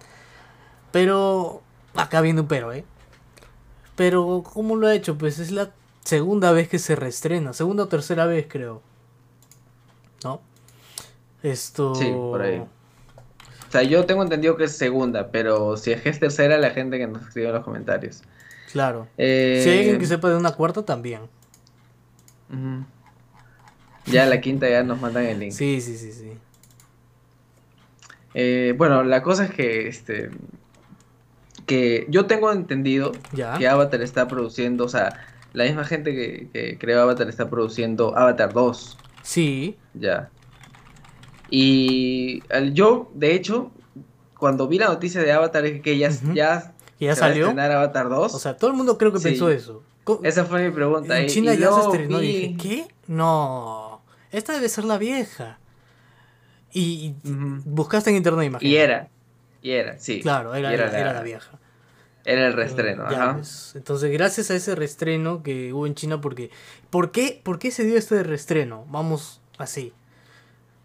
[0.91, 1.61] Pero
[1.95, 2.85] acá viene un pero, ¿eh?
[3.95, 5.17] Pero ¿cómo lo ha hecho?
[5.17, 5.71] Pues es la
[6.03, 8.81] segunda vez que se reestrena, segunda o tercera vez creo.
[10.23, 10.41] ¿No?
[11.43, 11.95] Esto...
[11.95, 12.59] Sí, por ahí.
[12.59, 16.69] O sea, yo tengo entendido que es segunda, pero si es que es tercera, la
[16.71, 18.23] gente que nos escribe en los comentarios.
[18.71, 19.07] Claro.
[19.17, 21.21] Eh, Si hay alguien que sepa de una cuarta, también.
[22.49, 22.85] ujú.
[24.07, 25.51] Ya la quinta ya nos mandan el link.
[25.51, 26.31] Sí, sí, sí, sí.
[28.33, 30.29] Eh, bueno, la cosa es que este
[31.65, 33.57] que yo tengo entendido Ya.
[33.57, 38.15] que Avatar está produciendo, o sea, la misma gente que, que creó Avatar está produciendo
[38.15, 39.75] Avatar 2, Sí.
[39.95, 40.29] ya.
[41.49, 43.71] Y al- yo, de hecho,
[44.37, 47.29] cuando vi la noticia de Avatar es que ya, ya, ¿Que ya se va a
[47.29, 47.45] salió?
[47.45, 48.35] estrenar Avatar 2.
[48.35, 49.29] O sea, todo el mundo creo que Sí.
[49.29, 49.81] pensó eso.
[50.21, 51.17] Esa fue mi pregunta.
[51.17, 52.87] en y- China y ya se estrenó y dije, ¿qué?
[53.07, 53.84] No.
[54.35, 55.59] Esta debe ser la vieja.
[56.73, 58.69] Y, buscaste en internet, imagino.
[58.69, 59.07] Y era,
[59.61, 60.21] y era, sí.
[60.21, 61.57] Claro, era, la, era la vieja.
[62.25, 63.41] Era el reestreno, Ya ajá.
[63.75, 66.49] Entonces, gracias a ese reestreno que hubo en China, porque
[66.89, 68.85] ¿por qué, ¿por qué se dio este reestreno?
[68.89, 69.93] Vamos así.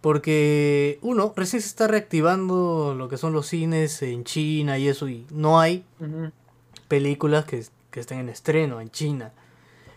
[0.00, 5.08] Porque, uno, recién se está reactivando lo que son los cines en China y eso,
[5.08, 5.84] y no hay
[6.86, 9.32] películas que, que estén en estreno en China.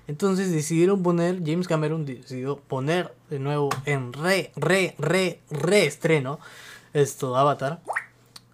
[0.07, 6.39] Entonces decidieron poner, James Cameron decidió poner de nuevo en re, re, re, reestreno
[6.93, 7.79] esto, Avatar.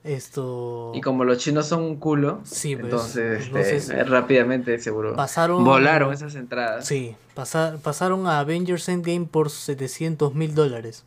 [0.03, 0.93] Esto...
[0.95, 5.15] Y como los chinos son un culo, Sí, pues, entonces, este, entonces, eh, rápidamente seguro
[5.15, 6.85] pasaron- volaron esas entradas.
[6.87, 11.03] Sí, pasa- pasaron a Avengers Endgame por 700 mil dólares.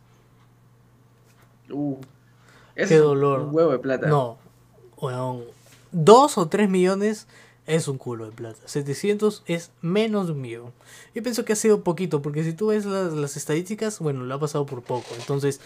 [1.70, 1.96] Uh,
[2.74, 3.40] Qué dolor.
[3.40, 4.08] Un huevo de plata.
[4.08, 4.36] No,
[4.98, 5.42] weón,
[5.90, 7.26] dos o tres millones
[7.66, 8.58] es un culo de plata.
[8.66, 10.72] 700 es menos de un millón.
[11.14, 14.34] Yo pienso que ha sido poquito, porque si tú ves las, las estadísticas, bueno, lo
[14.34, 15.06] ha pasado por poco.
[15.18, 15.60] Entonces,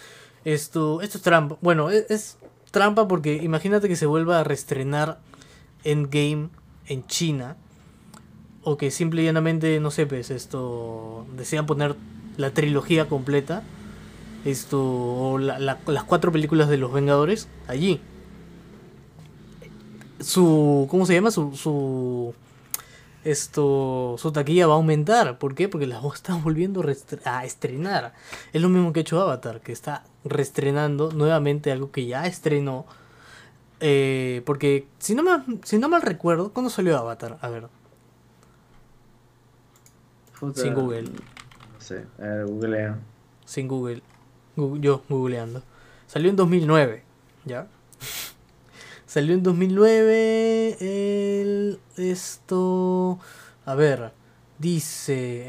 [0.45, 1.57] esto, esto es trampa.
[1.61, 2.37] Bueno, es, es
[2.71, 5.21] trampa porque imagínate que se vuelva a reestrenar
[5.85, 6.51] Endgame
[6.87, 7.57] en China.
[8.63, 11.25] O que simple y llanamente, no sé, pues esto.
[11.37, 11.95] Desean poner
[12.37, 13.63] la trilogía completa.
[14.45, 14.83] Esto.
[14.83, 18.01] O la- la- las cuatro películas de los Vengadores allí.
[20.21, 20.87] Su.
[20.91, 21.31] ¿Cómo se llama?
[21.31, 21.55] Su.
[21.55, 22.35] su
[23.25, 25.39] esto su taquilla va a aumentar.
[25.39, 25.69] ¿Por qué?
[25.69, 26.85] Porque la están volviendo
[27.25, 28.15] a estrenar.
[28.53, 32.87] Es lo mismo que ha hecho Avatar, que está reestrenando nuevamente algo que ya estrenó.
[33.81, 37.39] Eh, porque si no, me, si no mal recuerdo, ¿cuándo salió Avatar?
[37.41, 37.69] A ver.
[40.55, 41.03] Sin Google.
[41.05, 42.99] No sé, a ver, googlea.
[43.45, 44.03] Sin Google.
[44.57, 45.63] Yo googleando.
[46.07, 47.03] Salió en 2009,
[47.45, 47.67] ¿ya?
[49.07, 53.19] Salió en 2009 el, esto...
[53.65, 54.13] A ver,
[54.59, 55.43] dice...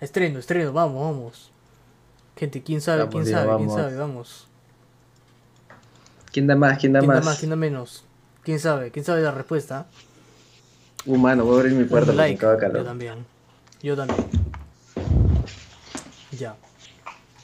[0.00, 1.52] estreno, estreno, vamos, vamos.
[2.36, 3.08] Gente, ¿quién sabe?
[3.08, 3.56] ¿Quién sabe?
[3.56, 3.96] ¿Quién sabe?
[3.96, 4.48] Vamos.
[6.32, 6.78] ¿Quién da más?
[6.78, 7.24] ¿Quién da más?
[7.24, 7.38] más?
[7.38, 8.04] ¿Quién da menos?
[8.42, 8.90] ¿Quién sabe?
[8.90, 9.86] ¿Quién sabe la respuesta?
[11.06, 12.44] Humano, voy a abrir mi puerta like.
[12.44, 13.24] Yo también.
[13.82, 14.26] Yo también.
[16.32, 16.56] Ya.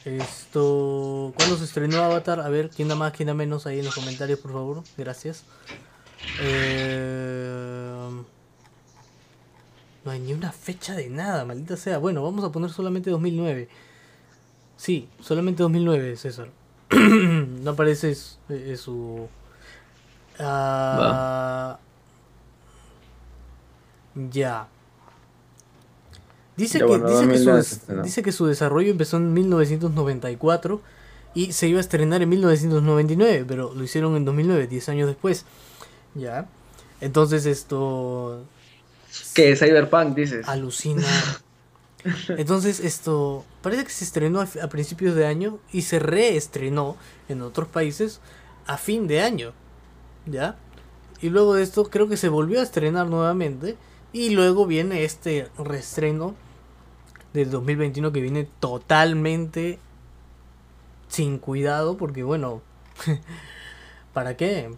[0.05, 1.33] Esto.
[1.37, 2.41] ¿Cuándo se estrenó Avatar?
[2.41, 4.83] A ver, ¿quién da más, quién da menos ahí en los comentarios, por favor?
[4.97, 5.45] Gracias.
[6.41, 8.11] Eh,
[10.05, 11.99] no hay ni una fecha de nada, maldita sea.
[11.99, 13.69] Bueno, vamos a poner solamente 2009.
[14.77, 16.49] Sí, solamente 2009, César.
[16.91, 19.29] no aparece su.
[20.39, 21.79] Ah,
[24.15, 24.69] ya.
[26.61, 30.83] Dice, que, dice, que su, desarrollo empezó en 1994
[31.35, 35.47] y se iba a estrenar en 1999, pero lo hicieron en 2009, 10 años después.
[36.15, 36.49] Ya.
[37.01, 38.45] Entonces esto...
[39.35, 40.47] Que Cyberpunk, dices.
[40.47, 41.07] Alucina.
[42.29, 46.97] Entonces esto parece que se estrenó a, principios de año y se reestrenó
[47.31, 48.21] en otros países
[48.67, 49.53] a fin de año.
[50.27, 50.57] ¿Ya?
[51.23, 53.77] Y luego de esto creo que se volvió a estrenar nuevamente
[54.13, 56.35] y luego viene este reestreno
[57.33, 59.79] del 2021 que viene totalmente
[61.09, 62.63] sin cuidado porque bueno,
[64.13, 64.71] ¿para qué?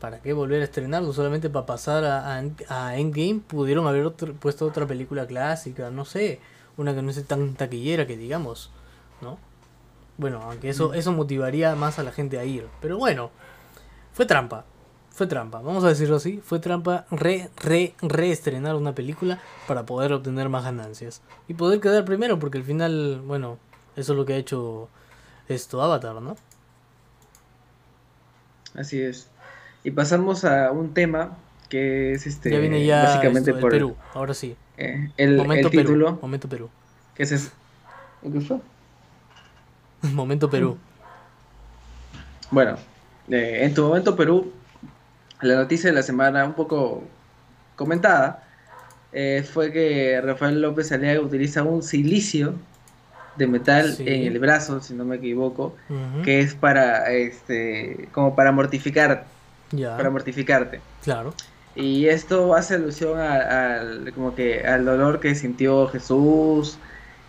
[0.00, 1.12] ¿Para qué volver a estrenarlo?
[1.12, 2.36] Solamente para pasar a,
[2.68, 6.40] a, Endgame pudieron haber puesto otra película clásica, no sé,
[6.76, 8.70] una que no sea tan taquillera que digamos,
[9.20, 9.38] ¿no?
[10.16, 10.94] Bueno, aunque eso, mm.
[10.94, 12.68] eso motivaría más a la gente a ir.
[12.80, 13.30] Pero bueno,
[14.12, 14.64] fue trampa
[15.18, 20.12] fue trampa, vamos a decirlo así, fue trampa re, re, reestrenar una película para poder
[20.12, 21.22] obtener más ganancias.
[21.48, 23.58] Y poder quedar primero, porque al final, bueno,
[23.96, 24.88] eso es lo que ha hecho
[25.48, 26.36] esto Avatar, ¿no?
[28.76, 29.28] Así es.
[29.82, 31.36] Y pasamos a un tema
[31.68, 32.52] que es este.
[32.52, 34.56] Ya viene ya básicamente por Perú, ahora sí.
[34.76, 36.16] Eh, el, Momento título.
[36.22, 36.70] Momento Perú.
[37.16, 37.50] ¿Qué es eso?
[40.02, 40.78] Momento Perú.
[42.52, 42.76] Bueno,
[43.28, 44.52] eh, en tu momento Perú
[45.40, 47.02] la noticia de la semana un poco
[47.76, 48.44] comentada
[49.12, 52.54] eh, fue que Rafael López Aliaga utiliza un silicio
[53.36, 55.76] de metal en el brazo, si no me equivoco,
[56.24, 59.26] que es para este como para mortificar
[59.96, 60.80] para mortificarte.
[61.02, 61.32] Claro.
[61.74, 66.78] Y esto hace alusión al como que al dolor que sintió Jesús,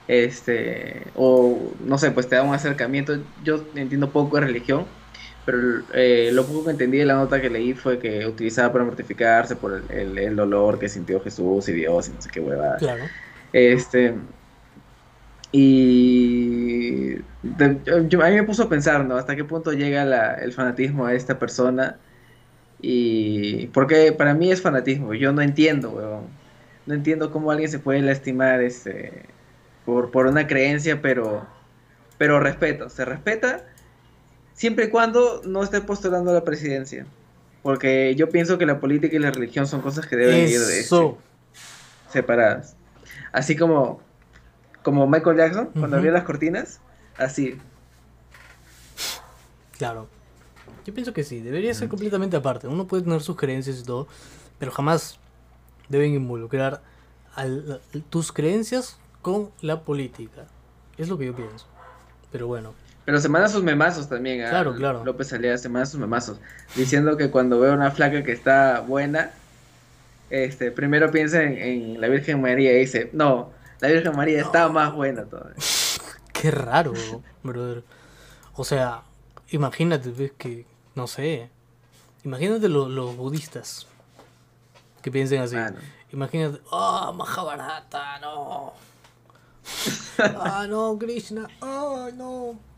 [0.08, 3.20] este o no sé, pues te da un acercamiento.
[3.44, 4.86] Yo entiendo poco de religión,
[5.50, 8.86] pero eh, lo poco que entendí de la nota que leí fue que utilizaba para
[8.86, 12.78] mortificarse por el, dolor que sintió Jesús y Dios y no sé qué huevada.
[12.78, 13.06] Claro.
[13.52, 14.14] Este.
[15.52, 17.16] Y.
[17.16, 19.16] a mí me puso a pensar, ¿no?
[19.16, 21.98] Hasta qué punto llega el fanatismo a esta persona.
[22.80, 23.66] Y.
[23.74, 25.16] Porque para mí es fanatismo.
[25.16, 26.28] Yo no entiendo, weón.
[26.86, 29.24] No entiendo cómo alguien se puede lastimar este,
[29.84, 31.48] por, por una creencia, pero.
[32.20, 32.88] Pero respeto.
[32.90, 33.66] Se respeta
[34.60, 37.06] siempre y cuando no esté postulando a la presidencia.
[37.64, 40.82] Porque yo pienso que la política y la religión son cosas que deben ir de
[40.82, 41.16] este,
[42.12, 42.76] separadas.
[43.32, 44.02] Así como,
[44.84, 46.82] como Michael Jackson, cuando abrió las cortinas,
[47.18, 47.58] así.
[49.78, 50.10] Claro.
[50.86, 52.68] Yo pienso que sí, debería ser completamente aparte.
[52.68, 54.10] Uno puede tener sus creencias y todo,
[54.58, 55.20] pero jamás
[55.88, 56.82] deben involucrar
[58.10, 60.48] tus creencias con la política.
[60.98, 61.66] Es lo que yo pienso.
[62.30, 62.74] Pero bueno.
[63.10, 64.46] Pero se manda sus memazos también.
[64.46, 65.04] A claro, claro.
[65.04, 66.40] López Aliaga se manda sus memazos.
[66.76, 69.32] Diciendo que cuando ve una flaca que está buena,
[70.30, 73.50] este, primero piensa en, la Virgen María y dice, no,
[73.80, 75.56] la Virgen María está más buena todavía.
[76.34, 76.94] Qué raro,
[77.42, 77.84] brother.
[78.54, 79.02] O sea,
[79.50, 81.50] imagínate, ves que, no sé,
[82.24, 83.88] imagínate los budistas
[85.02, 85.56] que piensen así.
[85.56, 85.74] Ah,
[86.14, 88.74] imagínate, oh, Mahabharata, no.
[90.20, 92.69] ah, no, Krishna, oh, no.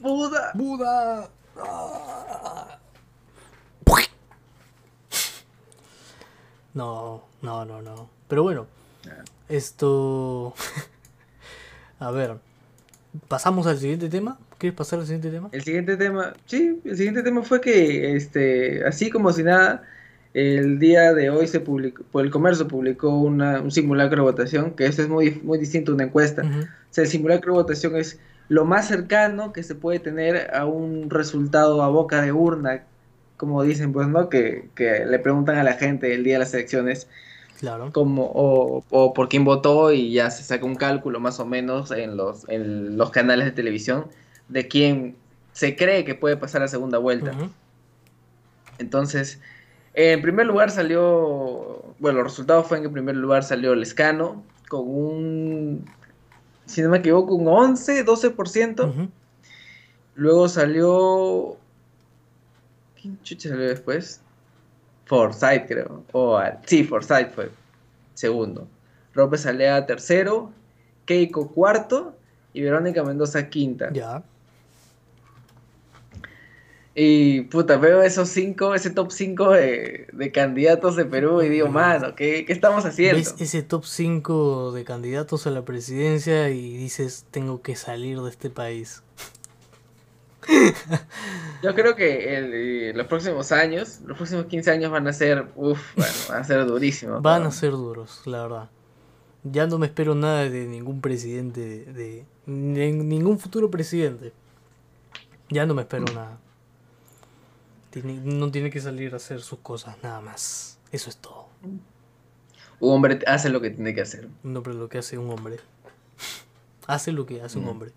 [0.00, 0.52] Buda.
[0.54, 1.28] Buda.
[6.74, 8.08] No, no, no, no.
[8.28, 8.66] Pero bueno,
[9.48, 10.54] esto...
[12.00, 12.36] A ver,
[13.26, 14.38] pasamos al siguiente tema.
[14.58, 15.48] ¿Quieres pasar al siguiente tema?
[15.50, 19.82] El siguiente tema, sí, el siguiente tema fue que, este, así como si nada,
[20.34, 24.72] el día de hoy se publicó, por el comercio publicó una, un simulacro de votación,
[24.72, 26.42] que esto es muy, muy distinto a una encuesta.
[26.42, 26.60] Ujú.
[26.60, 30.66] O sea, el simulacro de votación es lo más cercano que se puede tener a
[30.66, 32.84] un resultado a boca de urna,
[33.36, 34.28] como dicen, pues, ¿no?
[34.28, 37.08] Que, que le preguntan a la gente el día de las elecciones
[37.58, 37.90] Claro.
[37.92, 41.90] como o, o por quién votó y ya se saca un cálculo más o menos
[41.90, 44.06] en los, en los canales de televisión
[44.48, 45.16] de quién
[45.52, 47.32] se cree que puede pasar a segunda vuelta.
[48.78, 49.40] Entonces,
[49.94, 54.44] en primer lugar salió, bueno, los resultados fue en que en primer lugar salió Lescano
[54.68, 55.84] con un,
[56.68, 58.88] si no me equivoco, un 11, 12%.
[58.88, 59.08] Ujú.
[60.14, 61.56] Luego salió,
[63.00, 64.20] ¿quién chucha salió después?
[65.06, 66.04] Forsyth, creo.
[66.12, 67.50] O, ah, sí, Forsyth fue
[68.14, 68.68] segundo.
[69.14, 70.52] López Alea tercero,
[71.06, 72.14] Keiko cuarto
[72.52, 73.90] y Verónica Mendoza quinta.
[73.92, 74.22] Ya.
[77.00, 81.68] Y puta, veo esos cinco, ese top 5 de, de candidatos de Perú y digo,
[81.68, 83.18] mano, ¿qué, qué estamos haciendo?
[83.18, 88.28] Ves ese top 5 de candidatos a la presidencia y dices, tengo que salir de
[88.30, 89.04] este país.
[91.62, 95.80] Yo creo que el- los próximos años, los próximos 15 años van a ser, uff,
[95.96, 97.22] bueno, van a ser durísimos.
[97.22, 98.70] Van a ser duros, la verdad.
[99.44, 104.32] Ya no me espero nada de ningún presidente, de, de- de ningún futuro presidente.
[105.50, 106.38] Ya no me espero nada.
[107.90, 110.78] Tiene- no tiene que salir a hacer sus cosas, nada más.
[110.92, 111.48] Eso es todo.
[112.80, 114.28] Un hombre hace lo que tiene que hacer.
[114.44, 115.56] Un hombre lo que hace un hombre.
[116.86, 117.68] Hace lo que hace un Mm.
[117.68, 117.90] hombre.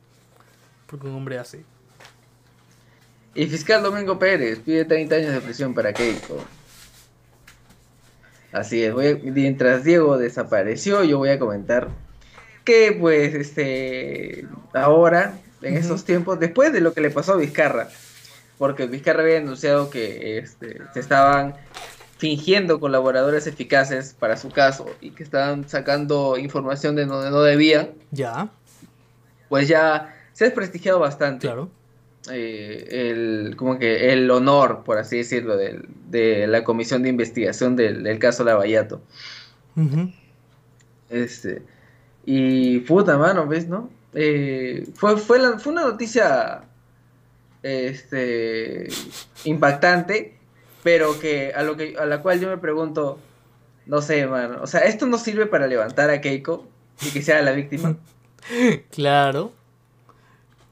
[0.87, 1.63] Porque un hombre hace.
[3.33, 6.43] Y fiscal Domingo Pérez pide 30 años de prisión para Keiko.
[8.51, 11.87] Así es, voy a- mientras Diego desapareció, yo voy a comentar
[12.65, 17.89] que pues este ahora, en esos tiempos, después de lo que le pasó a Vizcarra,
[18.61, 21.55] porque Vizcarra había anunciado que este, se estaban
[22.19, 27.89] fingiendo colaboradores eficaces para su caso y que estaban sacando información de donde no debían,
[28.11, 28.51] Ya,
[29.49, 31.69] pues ya se ha desprestigiado bastante claro.
[32.31, 38.03] eh, el, como que el honor, por así decirlo, de, la comisión de investigación del,
[38.03, 39.01] del caso Lavallato.
[41.09, 41.63] Este,
[42.27, 43.89] y puta mano, ¿ves, no?
[44.13, 46.61] Eh, fue, fue, la- fue una noticia
[47.63, 48.87] este,
[49.45, 50.37] impactante,
[50.83, 53.19] pero que a, lo que a la cual yo me pregunto,
[53.85, 56.67] no sé, mano, o sea, esto no sirve para levantar a Keiko
[57.01, 57.97] y que sea la víctima.
[58.89, 59.53] Claro.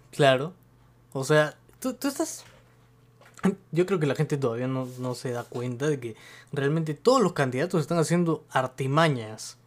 [0.10, 0.54] Claro.
[1.14, 2.44] O sea, tú, tú estás...
[3.72, 6.16] Yo creo que la gente todavía no, no se da cuenta de que
[6.52, 9.59] realmente todos los candidatos están haciendo artimañas.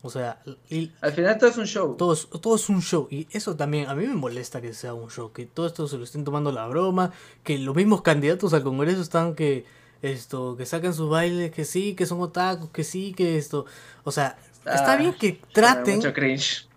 [0.00, 0.40] O sea,
[0.70, 1.96] y Al final todo es un show.
[1.96, 3.08] todo es, todo es un show.
[3.10, 5.32] Y eso también, a mí me molesta que sea un show.
[5.32, 7.12] Que todo esto se lo estén tomando la broma.
[7.42, 9.64] Que los mismos candidatos al Congreso están que...
[10.00, 13.66] Esto, que sacan sus bailes, que sí, que son otakus, que sí, que esto.
[14.04, 16.68] O sea, está Ah, bien que traten Mucho cringe.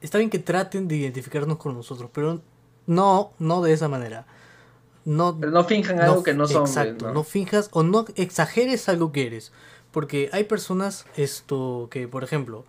[0.00, 2.40] está bien que traten de identificarnos con nosotros, pero
[2.88, 4.26] no, no de esa manera.
[5.04, 6.62] No, Pero no finjan algo que no son.
[6.66, 7.14] Exacto, ¿no?
[7.14, 9.52] no finjas o no exageres algo que eres.
[9.94, 12.64] Porque hay personas esto que, por ejemplo,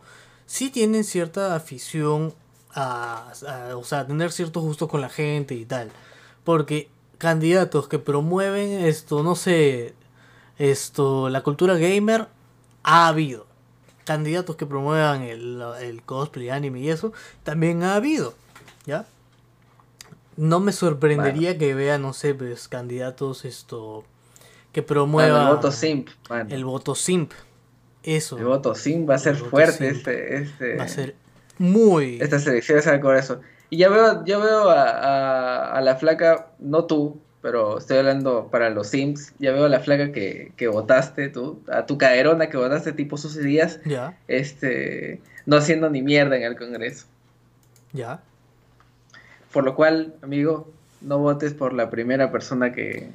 [0.45, 2.33] sí tienen cierta afición
[2.73, 5.91] a, a- o sea, tener ciertos gustos con la gente y tal.
[6.43, 9.93] Porque candidatos que promueven esto, no sé,
[10.59, 12.27] esto, la cultura gamer,
[12.83, 13.47] ha habido.
[14.05, 17.11] Candidatos que promuevan el, el cosplay, anime y eso,
[17.43, 18.35] también ha habido.
[18.85, 19.07] ¿Ya?
[20.37, 24.03] No me sorprendería que vea, no sé, pues, candidatos esto
[24.75, 26.09] que Mano, promuevan el voto simp,
[26.49, 27.31] el voto simp.
[28.03, 31.15] Eso El voto simp va a ser fuerte simp este, este, va a ser
[31.57, 33.39] muy estas elecciones al Congreso.
[33.69, 38.49] Y ya veo, ya veo a, a- a la flaca, no tú, pero estoy hablando
[38.51, 42.49] para los Sims, ya veo a la flaca que, que votaste tú, a tu caderona
[42.49, 47.05] que votaste tipo sus días, ya, este, no haciendo ni mierda en el Congreso.
[47.93, 48.19] ya.
[49.53, 50.69] Por lo cual, amigo,
[51.01, 53.09] no votes por la primera persona que,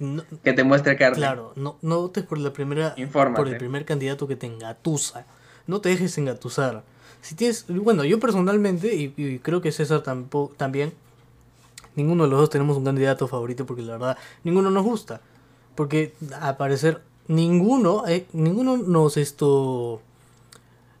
[0.00, 1.16] No- que te muestre carne.
[1.16, 3.36] claro, no, no votes por la primera Infórmate.
[3.42, 5.26] por el primer candidato que te engatusa.
[5.66, 6.82] No te dejes engatusar.
[7.20, 10.92] Si tienes, bueno, yo personalmente y, y creo que César tampoco también
[11.96, 15.20] ninguno de los dos tenemos un candidato favorito porque la verdad ninguno nos gusta.
[15.74, 20.00] Porque a parecer ninguno eh, ninguno nos esto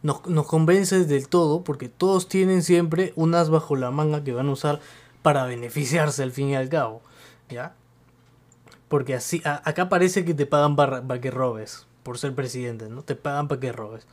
[0.02, 4.32] nos, nos convence del todo porque todos tienen siempre un as bajo la manga que
[4.32, 4.80] van a usar
[5.22, 7.00] para beneficiarse al fin y al cabo,
[7.48, 7.74] ¿ya?
[8.88, 13.02] Porque así a- acá parece que te pagan para, que robes por ser presidente, ¿no?
[13.02, 14.06] Te pagan para que robes.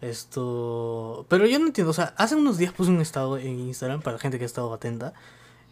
[0.00, 4.00] Esto, pero yo no entiendo, o sea, hace unos días puse un estado en Instagram
[4.00, 5.12] para la gente que ha estado atenta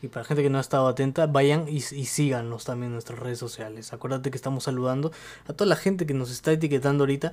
[0.02, 2.92] Y para la gente que no ha estado atenta, vayan y, y síganos también en
[2.94, 3.92] nuestras redes sociales.
[3.92, 5.12] Acuérdate que estamos saludando
[5.48, 7.32] a toda la gente que nos está etiquetando ahorita.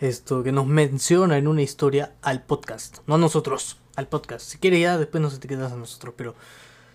[0.00, 2.98] Esto, que nos menciona en una historia al podcast.
[3.06, 4.46] No a nosotros, al podcast.
[4.46, 6.14] Si quieres ya, después nos etiquetas a nosotros.
[6.16, 6.34] Pero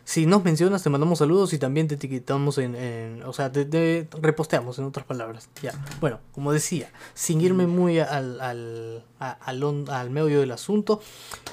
[0.08, 3.22] si nos mencionas, te mandamos saludos y también te etiquetamos en.
[3.24, 5.50] o sea, te, reposteamos en otras palabras.
[5.62, 5.74] Ya.
[6.00, 11.02] Bueno, como decía, sin irme muy al, al, al, al medio del asunto,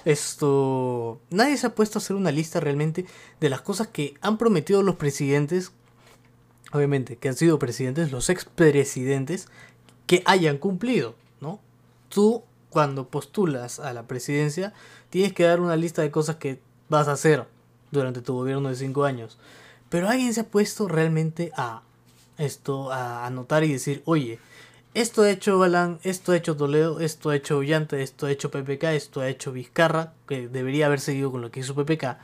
[0.05, 1.21] esto.
[1.31, 3.07] Nadie se ha puesto a hacer una lista realmente
[3.41, 5.73] de las cosas que han prometido los presidentes.
[6.71, 9.49] Obviamente, que han sido presidentes, los expresidentes,
[10.07, 11.59] que hayan cumplido, ¿no?
[12.09, 14.73] Tú, cuando postulas a la presidencia,
[15.11, 17.53] tienes que dar una lista de cosas que vas a hacer
[17.99, 19.39] durante tu gobierno de cinco años.
[19.89, 21.83] Pero alguien se ha puesto realmente a
[22.39, 24.39] esto, a anotar y decir, oye,
[24.95, 28.51] esto ha hecho Balán, esto ha hecho Toledo, esto ha hecho Ollanta, esto ha hecho
[28.51, 32.19] PPK, esto ha hecho Vizcarra, que debería haber seguido con lo que hizo PPK,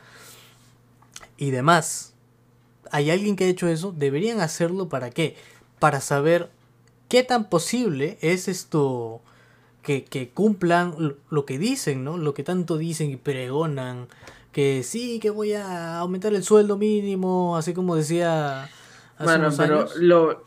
[1.36, 2.12] y demás.
[2.92, 3.92] ¿Hay alguien que ha hecho eso?
[3.96, 5.36] Deberían hacerlo para qué?
[5.78, 6.50] Para saber
[7.08, 9.20] qué tan posible es esto
[9.82, 12.18] que, que cumplan lo que dicen, ¿no?
[12.18, 14.08] Lo que tanto dicen y pregonan
[14.52, 19.86] que sí, que voy a aumentar el sueldo mínimo, así como decía hace bueno, pero
[19.96, 20.44] Lo,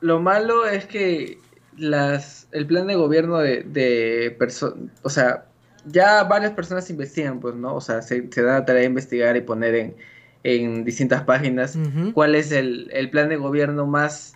[0.00, 1.38] lo malo es que
[1.76, 5.46] las el plan de gobierno de, de personas, o sea,
[5.86, 7.74] ya varias personas investigan, pues, ¿no?
[7.74, 9.96] O sea, se, da la tarea de investigar y poner en,
[10.44, 11.76] en distintas páginas
[12.14, 14.34] cuál es el, el plan de gobierno más,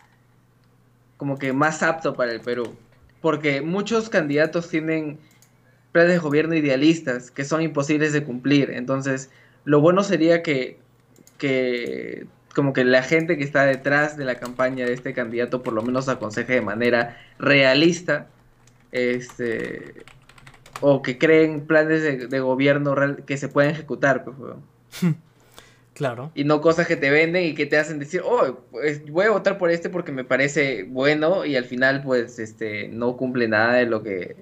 [1.17, 2.75] como que más apto para el Perú.
[3.21, 5.19] Porque muchos candidatos tienen
[5.97, 8.71] planes de gobierno idealistas que son imposibles de cumplir.
[8.71, 9.31] Entonces,
[9.65, 10.77] lo bueno sería que,
[11.39, 15.73] que como que la gente que está detrás de la campaña de este candidato por
[15.73, 18.27] lo menos aconseje de manera realista
[18.93, 20.05] este
[20.83, 22.95] o que creen planes de, gobierno
[23.25, 24.37] que se pueden ejecutar pues,
[25.95, 26.31] claro.
[26.35, 29.31] Y no cosas que te venden y que te hacen decir oh pues voy a
[29.31, 33.77] votar por este porque me parece bueno y al final pues este no cumple nada
[33.77, 34.37] de lo que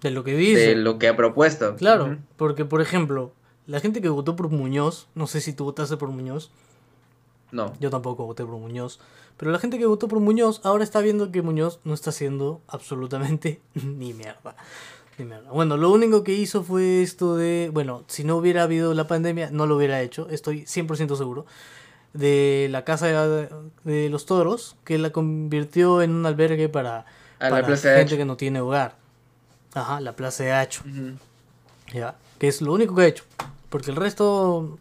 [0.00, 0.68] de lo que dice.
[0.68, 1.76] De lo que ha propuesto.
[1.76, 3.32] Claro, porque por ejemplo,
[3.66, 6.50] la gente que votó por Muñoz, no sé si tú votaste por Muñoz.
[7.52, 7.72] No.
[7.80, 9.00] Yo tampoco voté por Muñoz.
[9.36, 12.60] Pero la gente que votó por Muñoz ahora está viendo que Muñoz no está haciendo
[12.68, 14.54] absolutamente ni mierda.
[15.18, 15.50] Ni mierda.
[15.50, 19.50] Bueno, lo único que hizo fue esto de, bueno, si no hubiera habido la pandemia,
[19.50, 21.46] no lo hubiera hecho, estoy 100% seguro.
[22.12, 23.06] De la casa
[23.84, 27.06] de, los toros, que la convirtió en un albergue para,
[27.38, 28.99] para gente que no tiene hogar.
[29.74, 30.82] Ajá, la Plaza de Hacho.
[31.92, 33.24] Ya, que es lo único que ha hecho.
[33.68, 34.78] Porque el resto...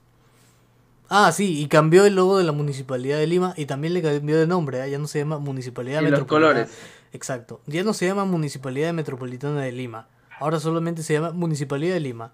[1.09, 4.37] Ah, sí, y cambió el logo de la Municipalidad de Lima y también le cambió
[4.37, 4.91] de nombre, ¿eh?
[4.91, 6.53] ya no se llama Municipalidad y Metropolitana.
[6.53, 6.77] Los colores.
[7.13, 7.61] Exacto.
[7.65, 10.07] Ya no se llama Municipalidad Metropolitana de Lima.
[10.39, 12.31] Ahora solamente se llama Municipalidad de Lima.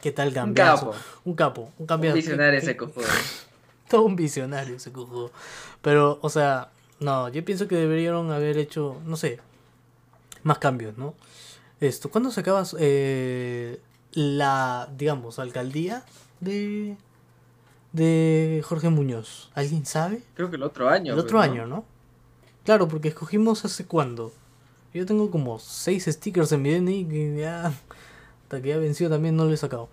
[0.00, 0.94] ¿Qué tal cambiazo?
[1.24, 1.72] Un capo.
[1.78, 3.06] Un capo, un Un visionario ese cojudo.
[3.88, 5.32] Todo un visionario ese cojudo.
[5.82, 6.68] Pero, o sea,
[7.00, 9.40] no, yo pienso que deberían haber hecho, no sé,
[10.44, 11.14] más cambios, ¿no?
[11.80, 13.80] Esto, ¿cuándo se acaba eh,
[14.12, 16.04] la, digamos, alcaldía
[16.40, 16.96] de,
[17.92, 19.50] de Jorge Muñoz?
[19.54, 20.22] ¿Alguien sabe?
[20.34, 21.12] Creo que el otro año.
[21.12, 21.84] El otro año, ¿no?
[22.64, 24.32] Claro, porque escogimos hace cuándo.
[24.94, 29.36] Yo tengo como seis stickers en mi DNI que ya, hasta que ya venció también
[29.36, 29.88] no lo he sacado.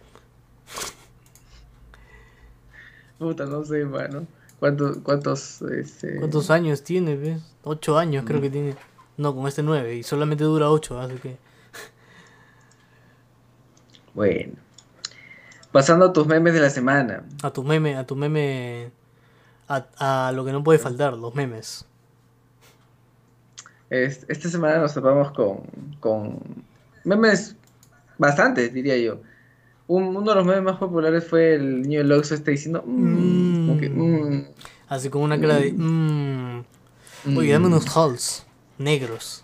[3.17, 4.27] Puta, no sé, bueno.
[4.59, 6.17] ¿Cuántos, cuántos, este...
[6.17, 7.41] ¿Cuántos años tiene, ves?
[7.63, 8.41] Ocho años creo mm.
[8.43, 8.75] que tiene.
[9.21, 11.37] No, con este 9 y solamente dura 8, así que...
[14.15, 14.55] Bueno.
[15.71, 17.23] Pasando a tus memes de la semana.
[17.43, 18.91] A tu meme, a tu meme...
[19.67, 21.85] A, lo que no puede faltar, los memes.
[23.91, 25.61] esta semana nos topamos con,
[25.99, 26.39] con
[27.03, 27.55] memes
[28.17, 29.21] bastantes, diría yo.
[29.85, 32.83] uno de los memes más populares fue el niño Lox este diciendo...
[32.87, 34.47] Mmm, mm,
[34.89, 35.73] así como una cara de...
[35.73, 36.63] Mmm,
[37.37, 38.47] oye, dame unos halls
[38.81, 39.43] negros.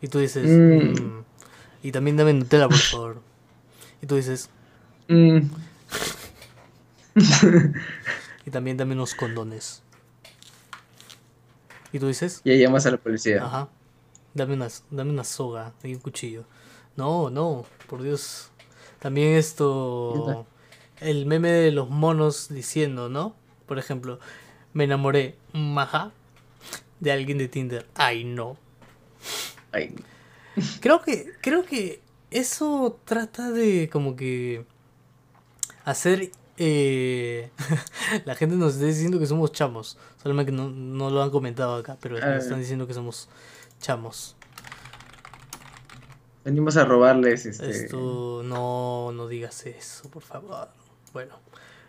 [0.00, 1.02] Y tú dices, mm.
[1.02, 1.24] Mm".
[1.82, 3.22] y también dame Nutella, por favor.
[4.02, 4.50] Y tú dices,
[5.08, 5.38] mm".
[8.46, 9.82] y también dame unos condones.
[11.92, 13.44] Y tú dices, y ahí llamas a la policía.
[13.44, 13.68] Ajá.
[14.34, 16.44] Dame una, dame una soga y un cuchillo.
[16.96, 18.50] No, no, por Dios.
[18.98, 20.46] También esto,
[21.00, 23.34] el meme de los monos diciendo, ¿no?
[23.66, 24.18] Por ejemplo,
[24.72, 26.12] me enamoré, maja,
[27.00, 27.86] de alguien de Tinder.
[27.94, 28.56] Ay, no.
[29.72, 29.94] Ay.
[30.80, 34.64] Creo que, creo que eso trata de como que
[35.84, 36.30] hacer...
[36.58, 37.50] Eh,
[38.24, 39.98] la gente nos está diciendo que somos chamos.
[40.22, 43.28] Solamente que no, lo han comentado acá, pero nos están diciendo que somos
[43.80, 44.36] chamos.
[46.46, 47.68] Venimos a robarles este.
[47.68, 50.68] Esto, no, no digas eso, por favor.
[51.12, 51.34] Bueno,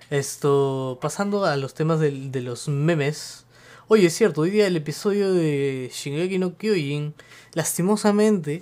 [0.10, 3.46] esto, pasando a los temas del- de, los memes.
[3.90, 7.14] Oye, es cierto, hoy día el episodio de Shingeki no Kyojin,
[7.54, 8.62] lastimosamente,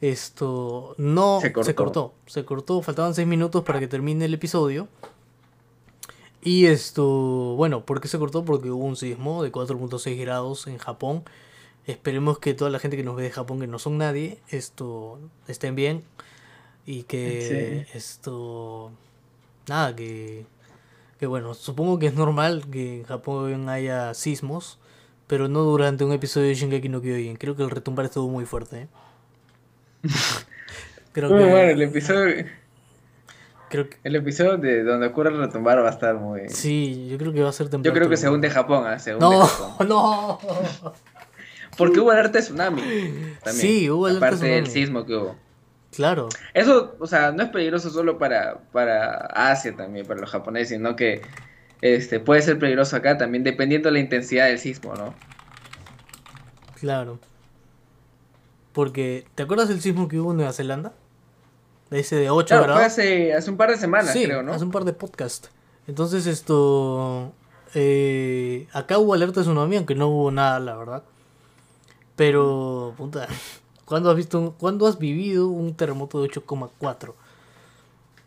[0.00, 1.66] esto no Se cortó.
[1.66, 2.14] se cortó.
[2.26, 4.86] Se cortó, faltaban 6 minutos para que termine el episodio.
[6.40, 7.04] Y esto,
[7.56, 8.44] bueno, ¿por qué se cortó?
[8.44, 11.24] Porque hubo un sismo de 4.6 grados en Japón.
[11.86, 15.18] Esperemos que toda la gente que nos ve de Japón, que no son nadie, esto
[15.48, 16.04] estén bien.
[16.86, 18.92] Y que esto.
[19.68, 20.46] Nada, que.
[21.20, 24.78] Que bueno, supongo que es normal que en Japón haya sismos.
[25.26, 27.36] Pero no durante un episodio de Shingeki no Kyojin.
[27.36, 28.80] Creo que el retumbar estuvo muy fuerte.
[28.82, 28.88] ¿eh?
[31.12, 31.50] Creo Muy que.
[31.50, 32.46] bueno, el episodio,
[33.68, 33.96] Creo que.
[34.02, 36.48] el episodio de donde ocurre el retumbar va a estar muy.
[36.48, 37.94] Sí, yo creo que va a ser Yo temprano.
[37.96, 38.98] creo que se hunde Japón, ¿ah?
[38.98, 39.88] Se hunde No, Japón.
[39.88, 40.38] no.
[41.76, 42.80] Porque hubo alerta de tsunami.
[42.80, 44.80] También, Sí, hubo alerta Aparte del tsunami.
[44.82, 45.36] sismo que hubo.
[45.94, 46.28] Claro.
[46.54, 50.94] Eso, o sea, no es peligroso solo para, para Asia también, para los japoneses, sino
[50.96, 51.22] que
[51.80, 55.14] este, puede ser peligroso acá también, dependiendo de la intensidad del sismo, ¿no?
[56.74, 57.18] Claro.
[58.72, 60.92] Porque, ¿te acuerdas del sismo que hubo en Nueva Zelanda?
[61.90, 62.92] De ese de 8 Claro, fue grados.
[62.92, 64.52] hace, hace un par de semanas, sí, creo, ¿no?
[64.54, 65.50] hace un par de podcasts.
[65.86, 67.32] Entonces esto...
[67.74, 71.02] eh, acá hubo alerta de tsunami, aunque no hubo nada, la verdad.
[72.16, 73.26] Pero, puta,
[73.90, 77.14] ¿cuándo has visto, un- cuándo has vivido un terremoto de 8,4?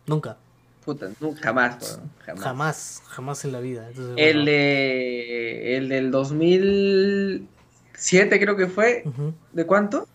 [0.05, 0.37] Nunca,
[0.83, 2.43] Puta, nunca más, weón, jamás.
[2.43, 3.87] jamás, jamás en la vida.
[3.87, 9.03] Entonces, El, bueno, de, el del 2007 creo que fue.
[9.05, 9.33] ujú.
[9.53, 10.05] ¿De cuánto?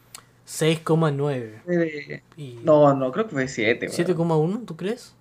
[0.46, 1.62] 6,9.
[1.66, 3.88] De- Y No, no, creo que fue 7.
[3.88, 5.14] 7,1, ¿tú crees?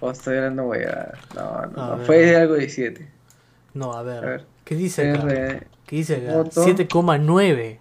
[0.00, 0.84] O estoy hablando, güey.
[0.84, 3.08] ah, No, no, A no, fue algo de 7.
[3.72, 4.18] No, a ver.
[4.24, 4.44] A ver.
[4.64, 5.22] ¿Qué dice acá?
[5.30, 6.36] R- ¿Qué dice acá?
[6.36, 6.64] Moto.
[6.64, 7.80] 7,9.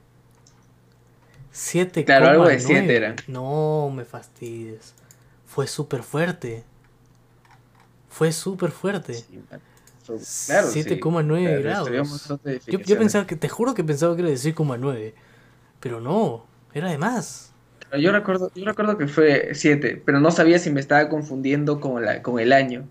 [1.54, 2.06] 7,9.
[2.06, 3.16] Claro, algo de siete era.
[3.28, 4.96] No me fastidies.
[5.46, 6.64] Fue súper fuerte.
[8.10, 9.14] Fue súper fuerte.
[9.14, 9.44] Sí,
[10.48, 10.84] Claro, sí.
[10.84, 11.90] 7,9 Claro, grados.
[12.66, 15.14] Yo, yo pensaba que, te juro que pensaba que era de 6,9.
[15.80, 17.54] Pero no, era de más.
[17.96, 22.04] Yo recuerdo, yo recuerdo que fue 7, pero no sabía si me estaba confundiendo con,
[22.04, 22.88] la, con el año.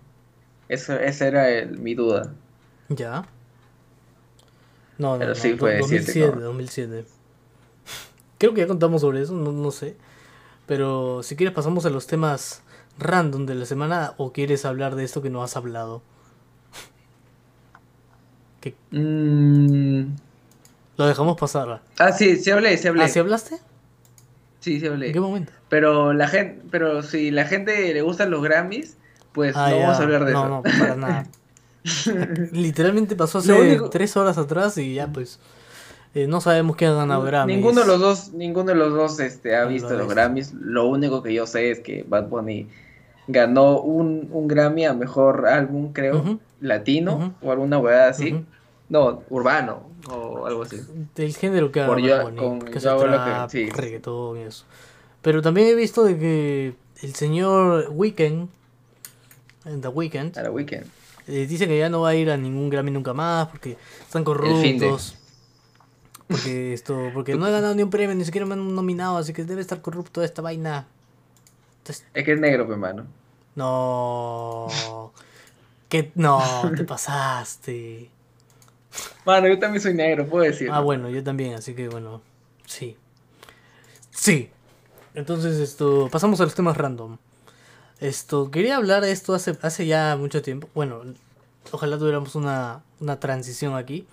[0.69, 2.33] Eso, esa era el- mi duda.
[2.87, 3.25] ¿Ya?
[4.99, 6.41] No, no, Pero no, sí fue de 2007, siete, ¿no?
[6.41, 7.05] 2007.
[8.37, 9.97] Creo que ya contamos sobre eso, no, no sé.
[10.67, 12.63] Pero si quieres pasamos a los temas
[12.99, 16.01] random de la semana o quieres hablar de esto que no has hablado.
[18.61, 20.15] Que Mm,
[20.97, 21.81] lo dejamos pasar.
[21.97, 23.03] Ah, sí, sí hablé, sí hablé.
[23.03, 23.57] ¿Ah, sí hablaste?
[24.59, 25.07] Sí, sí hablé.
[25.07, 25.51] ¿En qué momento?
[25.69, 28.97] Pero la gente, pero si la gente le gustan los Grammys,
[29.31, 29.83] pues Ah, no ya.
[29.83, 30.49] vamos a hablar de no, eso.
[30.49, 31.27] No, para nada.
[32.51, 35.39] Literalmente pasó hace Lo único- tres horas atrás y ya pues
[36.15, 37.55] eh, no sabemos quién ha ganado Grammys.
[37.55, 40.07] Ninguno de los dos, ninguno de los dos este, ha No lo visto he los.
[40.09, 40.53] Grammys.
[40.53, 42.67] Lo único que yo sé es que Bad Bunny
[43.27, 46.39] ganó un, un Grammy a mejor álbum, creo, Ujú.
[46.61, 47.33] latino Ujú.
[47.43, 48.33] o alguna hueá así.
[48.33, 48.43] Ujú.
[48.89, 50.77] No, urbano o algo así.
[51.15, 53.69] del género que Por Bad yo- Bunny, con que yo lo que- trap, sí.
[53.69, 54.65] reggaetón y eso.
[55.21, 56.73] Pero también he visto de que
[57.03, 58.49] el señor Weekend,
[59.65, 60.85] en The Weeknd, weekend.
[61.29, 64.23] Eh, dice que ya no va a ir a ningún Grammy nunca más porque están
[64.23, 65.15] corruptos.
[66.27, 69.33] Porque esto, porque no ha ganado ni un premio, ni siquiera me han nominado, así
[69.33, 70.87] que debe estar corrupto esta vaina.
[71.79, 73.05] Entonces, Es que es negro, pues, mano.
[73.55, 74.67] no.
[75.87, 76.39] Que no,
[76.77, 78.09] te pasaste.
[79.25, 80.69] Mano, yo también soy negro, puedo decir.
[80.71, 82.21] Ah, bueno, yo también, así que bueno,
[82.65, 82.95] sí.
[84.11, 84.49] Sí.
[85.15, 87.17] Entonces, esto, pasamos a los temas random.
[87.99, 90.69] Esto, quería hablar de esto hace, hace ya mucho tiempo.
[90.73, 91.01] Bueno,
[91.71, 94.07] ojalá tuviéramos una, una transición aquí.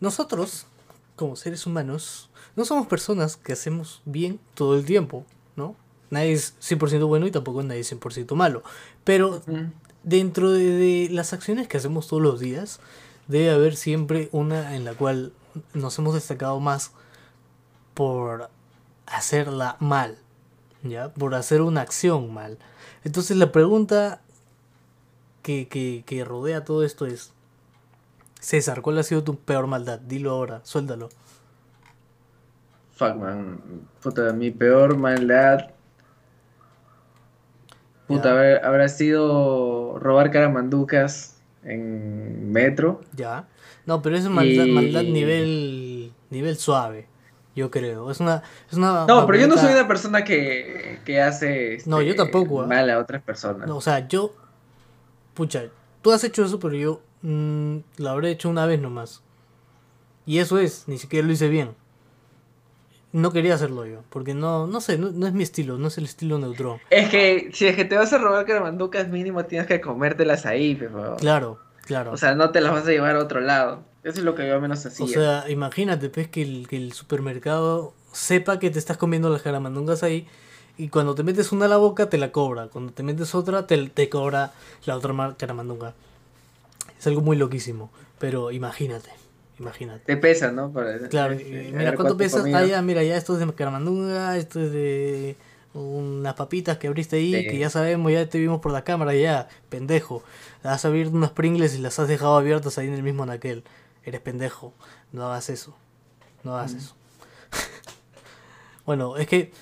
[0.00, 0.66] Nosotros,
[1.14, 5.24] como seres humanos, no somos personas que hacemos bien todo el tiempo,
[5.56, 5.76] ¿no?
[6.10, 8.64] Nadie es 100% bueno y tampoco nadie es 100% malo.
[9.04, 9.42] Pero
[10.02, 12.80] dentro de, de las acciones que hacemos todos los días,
[13.28, 15.32] debe haber siempre una en la cual
[15.74, 16.90] nos hemos destacado más
[17.94, 18.50] por
[19.06, 20.18] hacerla mal,
[20.82, 21.12] ¿ya?
[21.12, 22.58] Por hacer una acción mal.
[23.04, 24.20] Entonces la pregunta
[25.42, 27.32] que, que, que rodea todo esto es,
[28.40, 29.98] César, ¿cuál ha sido tu peor maldad?
[30.00, 31.08] Dilo ahora, suéltalo.
[32.96, 33.60] Fuck, man.
[34.02, 35.70] Puta, mi peor maldad.
[38.06, 43.02] Puta, haber- habrá sido robar caramanducas en metro.
[43.14, 43.46] ¿Ya?
[43.86, 47.06] No, pero es maldad, Y- maldad nivel, nivel suave,
[47.60, 48.10] yo creo.
[48.10, 48.42] Es una...
[48.70, 52.22] Es una No, pero yo no soy una persona que, que hace No, yo este,
[52.22, 52.66] tampoco, ¿ah?
[52.66, 53.68] mal a otras personas.
[53.68, 54.34] No, o sea, yo.
[55.34, 55.64] Pucha,
[56.02, 59.22] tú has hecho eso, pero yo mm, lo habré hecho una vez nomás.
[60.26, 61.74] Y eso es, ni siquiera lo hice bien.
[63.12, 65.98] no quería hacerlo yo, porque no, no sé, no, no es mi estilo, no es
[65.98, 66.78] el estilo Neutron.
[66.90, 70.76] Es que si es que te vas a robar caramanducas, mínimo tienes que comértelas ahí,
[70.76, 71.16] pero...
[71.16, 72.12] Claro, claro.
[72.12, 73.82] O sea, no te las vas a llevar a otro lado.
[74.02, 75.04] Eso es lo que yo al menos hacía.
[75.04, 79.42] O sea, imagínate, pues, que el, que el supermercado sepa que te estás comiendo las
[79.42, 80.26] caramandungas ahí
[80.78, 83.66] y cuando te metes una a la boca te la cobra, cuando te metes otra
[83.66, 84.52] te, te cobra
[84.86, 85.94] la otra caramandunga.
[86.98, 89.10] Es algo muy loquísimo, pero imagínate,
[89.58, 90.00] imagínate.
[90.06, 90.72] Te pesa, ¿no?
[90.72, 92.44] Para- Claro, y a mira cuánto pesas.
[92.52, 95.36] Ah, ya, mira, ya esto es de caramandunga, esto es de
[95.72, 97.46] unas papitas que abriste ahí, Sí.
[97.48, 100.22] que ya sabemos, ya te vimos por la cámara, ya, pendejo.
[100.64, 103.62] Vas a abrir unas Pringles y las has dejado abiertas ahí en el mismo naquel.
[104.04, 104.72] Eres pendejo,
[105.12, 105.76] no hagas eso.
[106.44, 106.76] No hagas Mm.
[106.78, 106.94] eso.
[108.86, 109.52] bueno, es que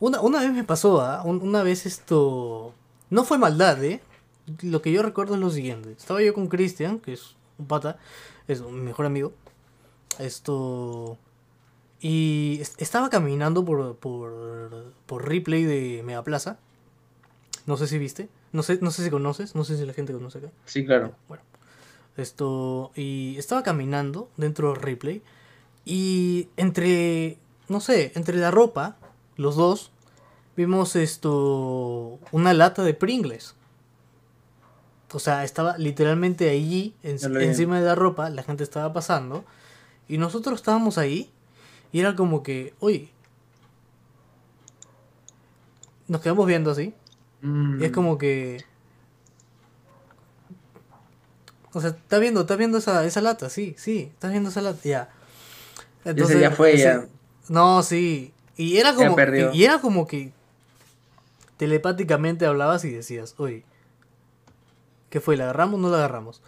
[0.00, 1.00] una, una vez me pasó.
[1.24, 2.74] Un- una vez esto...
[3.10, 4.00] No fue maldad, ¿eh?
[4.62, 5.92] Lo que yo recuerdo es lo siguiente.
[5.92, 7.98] Estaba yo con Cristian, que es un pata,
[8.46, 9.32] es mi mejor amigo.
[10.18, 11.16] Esto...
[12.00, 16.58] Y es- estaba caminando por, por, por replay de Megaplaza.
[17.66, 18.28] No sé si viste.
[18.52, 19.54] No sé, no sé si conoces.
[19.54, 20.48] No sé si la gente conoce acá.
[20.64, 21.14] Sí, claro.
[21.26, 21.42] Bueno.
[22.18, 22.90] Esto.
[22.94, 25.22] Y estaba caminando dentro de replay.
[25.86, 27.38] Y entre.
[27.68, 28.96] No sé, entre la ropa,
[29.36, 29.90] los dos,
[30.56, 32.18] vimos esto.
[32.32, 33.54] Una lata de Pringles.
[35.12, 39.44] O sea, estaba literalmente allí, en- encima de la ropa, la gente estaba pasando.
[40.08, 41.30] Y nosotros estábamos ahí.
[41.92, 43.10] Y era como que, oye.
[46.08, 46.94] Nos quedamos viendo así.
[47.42, 48.64] Mm, Y es como que.
[51.72, 54.80] O sea, está viendo, está viendo esa, esa lata, sí, sí, estás viendo esa lata,
[54.82, 55.10] ya.
[56.04, 57.06] ese ya fue, ya.
[57.48, 58.32] No, sí.
[58.56, 59.16] Y era como.
[59.18, 60.32] Y, y era como que
[61.58, 63.64] telepáticamente hablabas y decías, oye,
[65.10, 65.36] ¿qué fue?
[65.36, 66.40] ¿La agarramos o no la agarramos?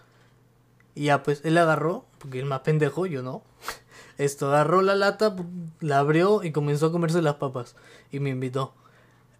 [0.94, 3.42] Y ya, pues él agarró, porque el más pendejo, yo no.
[4.18, 5.36] Esto agarró la lata,
[5.80, 7.76] la abrió y comenzó a comerse las papas.
[8.10, 8.74] Y me invitó.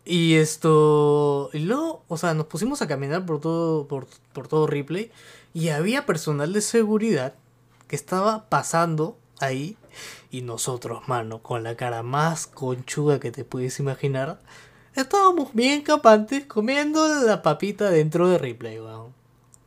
[0.05, 1.51] Y esto.
[1.53, 5.11] Y luego, o sea, nos pusimos a caminar por todo, por, por todo Ripley.
[5.53, 7.35] Y había personal de seguridad
[7.89, 9.77] que estaba pasando ahí.
[10.31, 14.41] Y nosotros, mano, con la cara más conchuda que te puedes imaginar.
[14.95, 19.13] Estábamos bien campantes comiendo la papita dentro de Ripley, weón.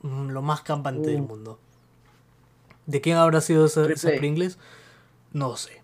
[0.02, 1.26] Mm, Lo más campante del Uh.
[1.28, 1.60] mundo.
[2.86, 4.10] ¿De quién habrá sido esa, esa.
[4.18, 4.58] Pringles?
[5.32, 5.82] No sé.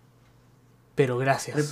[0.94, 1.70] Pero gracias.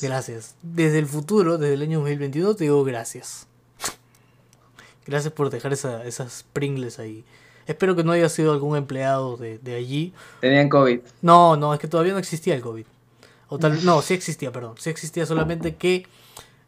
[0.00, 0.54] Gracias.
[0.62, 3.46] Desde el futuro, desde el año 2021, te digo gracias.
[5.06, 7.24] Gracias por dejar esa- esas Pringles ahí.
[7.66, 10.12] Espero que no haya sido algún empleado de, de allí.
[10.40, 11.00] Tenían COVID.
[11.22, 12.84] No, no, es que todavía no existía el COVID.
[13.48, 14.74] O tal no, sí existía, perdón.
[14.78, 16.06] Sí existía solamente que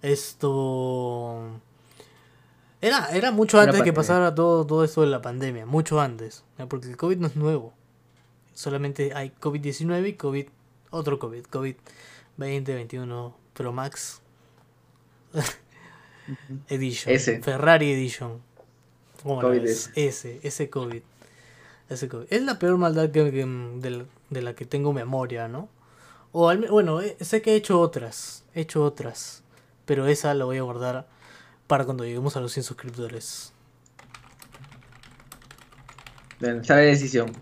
[0.02, 1.60] esto...
[2.80, 6.44] Era, era mucho antes de que pasara todo, todo esto de la pandemia, mucho antes.
[6.68, 7.72] Porque el COVID no es nuevo.
[8.54, 10.46] Solamente hay COVID-19 y COVID,
[10.90, 11.74] otro COVID, COVID
[12.36, 14.20] 2021 Pro Max
[16.68, 17.14] Edition.
[17.14, 17.42] Ese.
[17.42, 18.40] Ferrari Edition.
[19.34, 19.56] ¿Cómo la?
[19.96, 21.02] Ese, ese COVID.
[21.88, 22.26] Ese COVID.
[22.30, 25.68] Es la peor maldad que, que- de, la, de la que tengo memoria, ¿no?
[26.32, 28.44] O al bueno, eh, sé que he hecho otras.
[28.54, 29.42] He hecho otras.
[29.84, 31.06] Pero esa la voy a guardar
[31.66, 33.52] para cuando lleguemos a los 100 suscriptores.
[36.40, 37.32] Bueno, sabe decisión.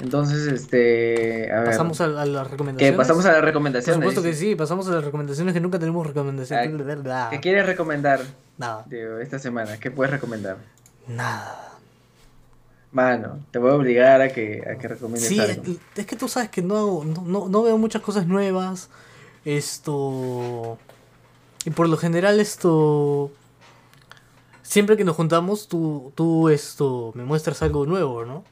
[0.00, 1.50] Entonces, este.
[1.52, 1.66] A ver.
[1.66, 2.96] Pasamos a, a las recomendaciones.
[2.96, 3.96] Pasamos a las Por recomendaciones.
[3.96, 6.70] supuesto que sí, pasamos a las recomendaciones que nunca tenemos recomendaciones.
[7.30, 8.20] ¿Qué quieres recomendar
[8.58, 9.78] Nada, de esta semana?
[9.80, 10.58] ¿Qué puedes recomendar?
[11.08, 11.70] nada.
[12.92, 15.64] Mano, te voy a obligar a que, a que recomiendes Sí, algo.
[15.64, 18.88] es, es que tú sabes que no, hago- no, no, no veo muchas cosas nuevas.
[19.44, 20.78] Esto.
[21.64, 23.32] Y por lo general, esto.
[24.62, 28.44] Siempre que nos juntamos, tú, tú esto me muestras algo nuevo, ¿no?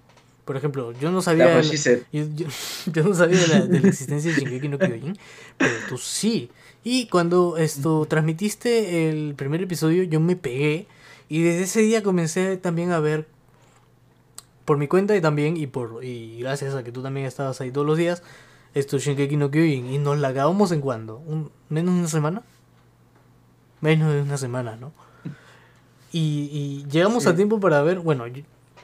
[0.45, 1.47] Por ejemplo, yo no sabía.
[1.47, 1.79] La- yo,
[2.11, 2.47] yo-
[2.93, 5.17] yo no sabía de la, de la existencia de Shingeki no Kyojin,
[5.57, 6.51] pero tú sí.
[6.85, 10.87] Y cuando esto transmitiste el primer episodio, yo me pegué.
[11.29, 13.27] Y desde ese día comencé también a ver
[14.65, 17.71] por mi cuenta y también, y por y gracias a que tú también estabas ahí
[17.71, 18.23] todos los días,
[18.75, 22.43] esto Shinkeki no Kyojin, y nos la acabamos en cuando, un, menos de una semana,
[23.81, 24.93] menos de una semana, ¿no?
[26.13, 28.25] Y, y llegamos a tiempo para ver, bueno,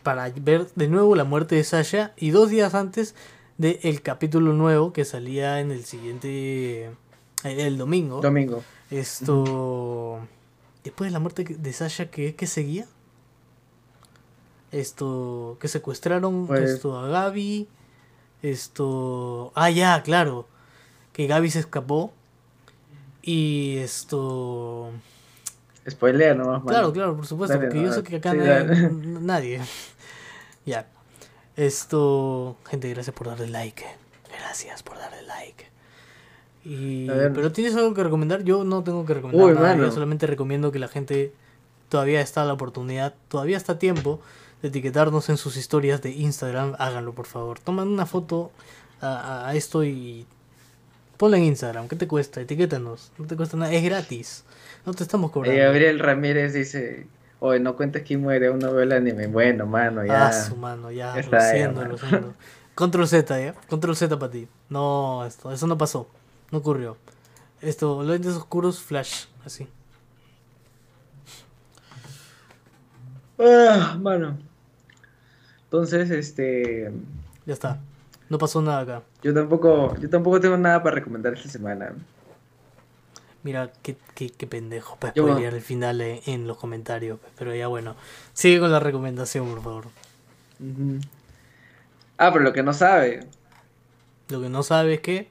[0.03, 3.15] para ver de nuevo la muerte de Sasha, y dos días antes
[3.57, 6.91] del capítulo nuevo que salía en el siguiente,
[7.45, 8.63] el domingo, Domingo.
[8.91, 10.21] esto.
[10.85, 12.87] Después de la muerte de Sasha, ¿qué, qué seguía?
[14.71, 15.57] Esto.
[15.61, 17.69] Que secuestraron Pues- esto a Gaby.
[18.43, 19.53] Esto.
[19.55, 20.47] Ah, ya, claro.
[21.13, 22.13] Que Gaby se escapó.
[23.23, 24.91] Y esto.
[25.89, 26.63] Spoiler nomás.
[26.65, 29.61] Claro, claro, por supuesto, Dale, porque no, yo sé que acá sí, nadie, nadie.
[30.67, 30.87] ya.
[31.57, 32.57] Esto.
[32.67, 33.85] Gente, gracias por darle like.
[34.39, 35.67] Gracias por darle like.
[36.71, 38.45] Y, pero ¿tienes algo que recomendar?
[38.45, 39.75] Yo no tengo que recomendar Uy, nada.
[39.75, 41.33] Yo solamente recomiendo que la gente
[41.89, 44.21] todavía está la oportunidad, todavía está a tiempo
[44.61, 46.75] de etiquetarnos en sus historias de Instagram.
[46.79, 47.59] Háganlo, por favor.
[47.59, 48.51] Toman una foto
[49.01, 50.27] a, esto y
[51.17, 51.89] ponla en Instagram.
[51.89, 52.43] ¿Qué te cuesta?
[52.43, 53.13] Etiquétanos.
[53.17, 53.73] No te cuesta nada.
[53.73, 54.45] Es gratis.
[54.85, 55.59] No te estamos Eh, cobrando.
[55.59, 57.07] Gabriel Ramírez dice,
[57.41, 59.27] oye, no cuentes quién muere, una novela anime.
[59.27, 60.27] Bueno, mano, ya.
[60.29, 61.93] Ah, su mano, ya, lo siento, mano.
[61.93, 62.35] lo siento.
[62.75, 63.55] Control Z, ¿ya?
[63.71, 64.47] Control Z para ti.
[64.69, 66.09] No, esto, eso no pasó.
[66.51, 66.97] No ocurrió.
[67.61, 69.69] Esto, lentes oscuros, flash, así.
[73.39, 74.39] Ah, mano.
[75.65, 76.91] Entonces, este,
[77.47, 77.79] Ya está.
[78.29, 79.03] No pasó nada acá.
[79.23, 81.93] yo tampoco, yo tampoco tengo nada para recomendar esta semana.
[83.43, 87.19] Mira, qué, qué, qué pendejo para Yo- spoilear el final en, en los comentarios.
[87.39, 87.95] Pero ya bueno.
[88.35, 89.85] Sigue con la recomendación, por favor.
[92.19, 93.21] Ah, pero lo que no sabe,
[94.29, 95.29] Lo que no sabes es que,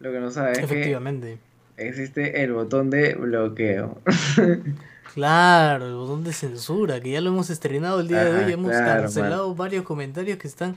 [0.00, 1.38] lo que no sabe es que efectivamente.
[1.76, 4.00] existe el botón de bloqueo.
[5.14, 8.52] Claro, el botón de censura, que ya lo hemos estrenado el día de hoy.
[8.52, 10.76] Hemos claro, cancelado varios comentarios que están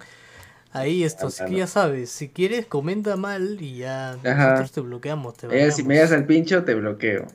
[0.71, 1.03] ahí.
[1.03, 4.51] Esto, así que ya sabes, si quieres, comenta mal y ya Ajá.
[4.51, 5.35] nosotros te bloqueamos.
[5.35, 7.27] Te Ella, si me das al pincho, te bloqueo.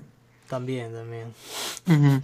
[0.48, 2.22] También, también.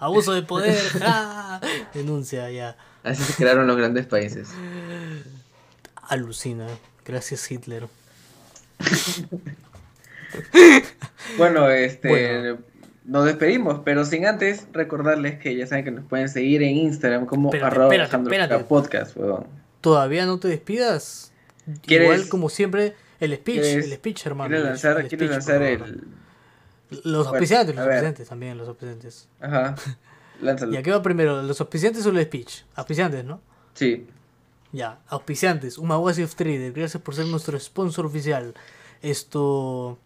[0.00, 1.60] Abuso de poder, ¡ja!
[1.94, 2.76] denuncia ya.
[3.04, 4.48] Así se crearon los grandes países.
[6.08, 6.66] Alucina.
[7.04, 7.86] Gracias, Hitler.
[11.36, 12.58] Bueno, este, Bueno.
[13.04, 17.26] nos despedimos, pero sin antes recordarles que ya saben que nos pueden seguir en Instagram
[17.26, 18.54] como Espérate, arroba espérate, Alejandro espérate.
[18.54, 19.46] Luca podcast, weón.
[19.80, 21.32] ¿Todavía no te despidas?
[21.86, 24.48] ¿Quieres- Igual como siempre, el speech, ¿Quieres- el speech, hermano.
[24.48, 25.78] ¿Quieres el- lanzar, el speech, lanzar el...
[26.90, 29.28] Los Bueno, auspiciantes, los auspiciantes también, los auspiciantes.
[29.40, 29.74] Ajá,
[30.40, 30.72] lánzalo.
[30.72, 31.42] ¿Y a qué va primero?
[31.42, 32.62] ¿Los auspiciantes o el speech?
[32.74, 33.40] Auspiciantes, ¿no?
[33.74, 34.06] Sí,
[34.70, 38.54] Ya, auspiciantes, Umawasi of Trader, gracias por ser nuestro sponsor oficial.
[39.00, 39.98] Esto,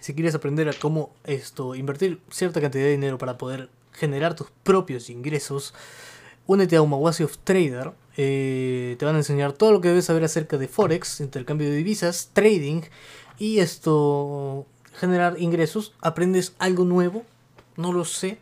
[0.00, 4.48] si quieres aprender a cómo esto, invertir cierta cantidad de dinero para poder generar tus
[4.62, 5.74] propios ingresos,
[6.46, 7.92] únete a Umawasi of Trader.
[8.16, 11.76] eh, te van a enseñar todo lo que debes saber acerca de Forex, intercambio de
[11.76, 12.80] divisas, trading
[13.38, 14.64] y esto,
[14.94, 15.94] generar ingresos.
[16.00, 17.24] Aprendes algo nuevo,
[17.76, 18.38] no lo sé.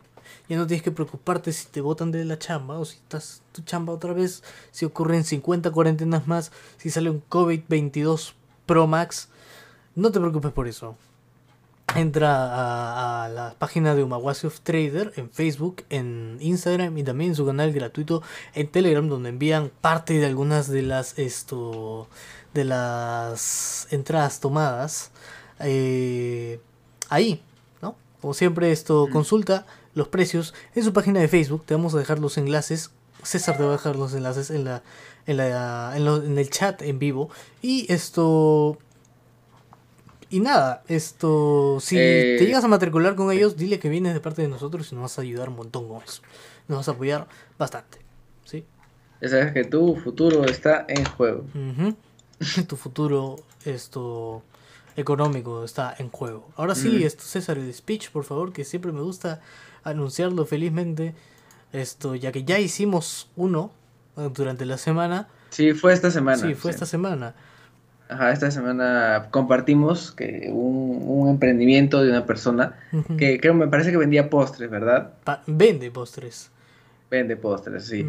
[0.47, 3.61] Ya no tienes que preocuparte si te botan de la chamba o si estás tu
[3.63, 8.33] chamba otra vez, si ocurren 50 cuarentenas más, si sale un COVID-22
[8.65, 9.29] Pro Max.
[9.95, 10.95] No te preocupes por eso.
[11.95, 17.31] Entra a, a la página de Umawasi of Trader en Facebook, en Instagram y también
[17.31, 18.21] en su canal gratuito
[18.53, 22.09] en Telegram donde envían parte de algunas de las esto
[22.53, 25.11] de las entradas tomadas
[25.59, 26.59] eh,
[27.09, 27.41] ahí,
[27.81, 27.95] ¿no?
[28.21, 29.65] Como siempre esto consulta
[29.95, 31.63] los precios en su página de Facebook.
[31.65, 32.91] Te vamos a dejar los enlaces.
[33.23, 34.83] César te va a dejar los enlaces en la
[35.25, 37.29] en la en, lo- en el chat en vivo
[37.63, 38.77] y esto
[40.29, 44.19] y nada, esto si Eh, te llegas a matricular con ellos, dile que vienes de
[44.19, 46.21] parte de nosotros y nos vas a ayudar un montón con eso.
[46.67, 47.27] Nos vas a apoyar
[47.59, 47.99] bastante,
[48.43, 48.65] ¿sí?
[49.21, 51.45] ya sabes que tu futuro está en juego.
[52.67, 54.41] Tu futuro esto
[54.97, 56.49] económico está en juego.
[56.57, 59.41] Ahora sí, esto César el speech, por favor, que siempre me gusta
[59.85, 61.15] anunciarlo felizmente.
[61.71, 63.71] Esto, ya que ya hicimos uno
[64.17, 65.27] eh, durante la semana.
[65.49, 66.37] Sí, fue esta semana.
[66.37, 66.75] sí, fue sí.
[66.75, 67.33] esta semana.
[68.07, 73.17] Ajá, esta semana compartimos que un, un emprendimiento de una persona Ujú.
[73.17, 75.13] que creo, me parece que vendía postres, ¿verdad?
[75.23, 76.51] Pa- vende postres.
[77.09, 78.05] Vende postres, sí.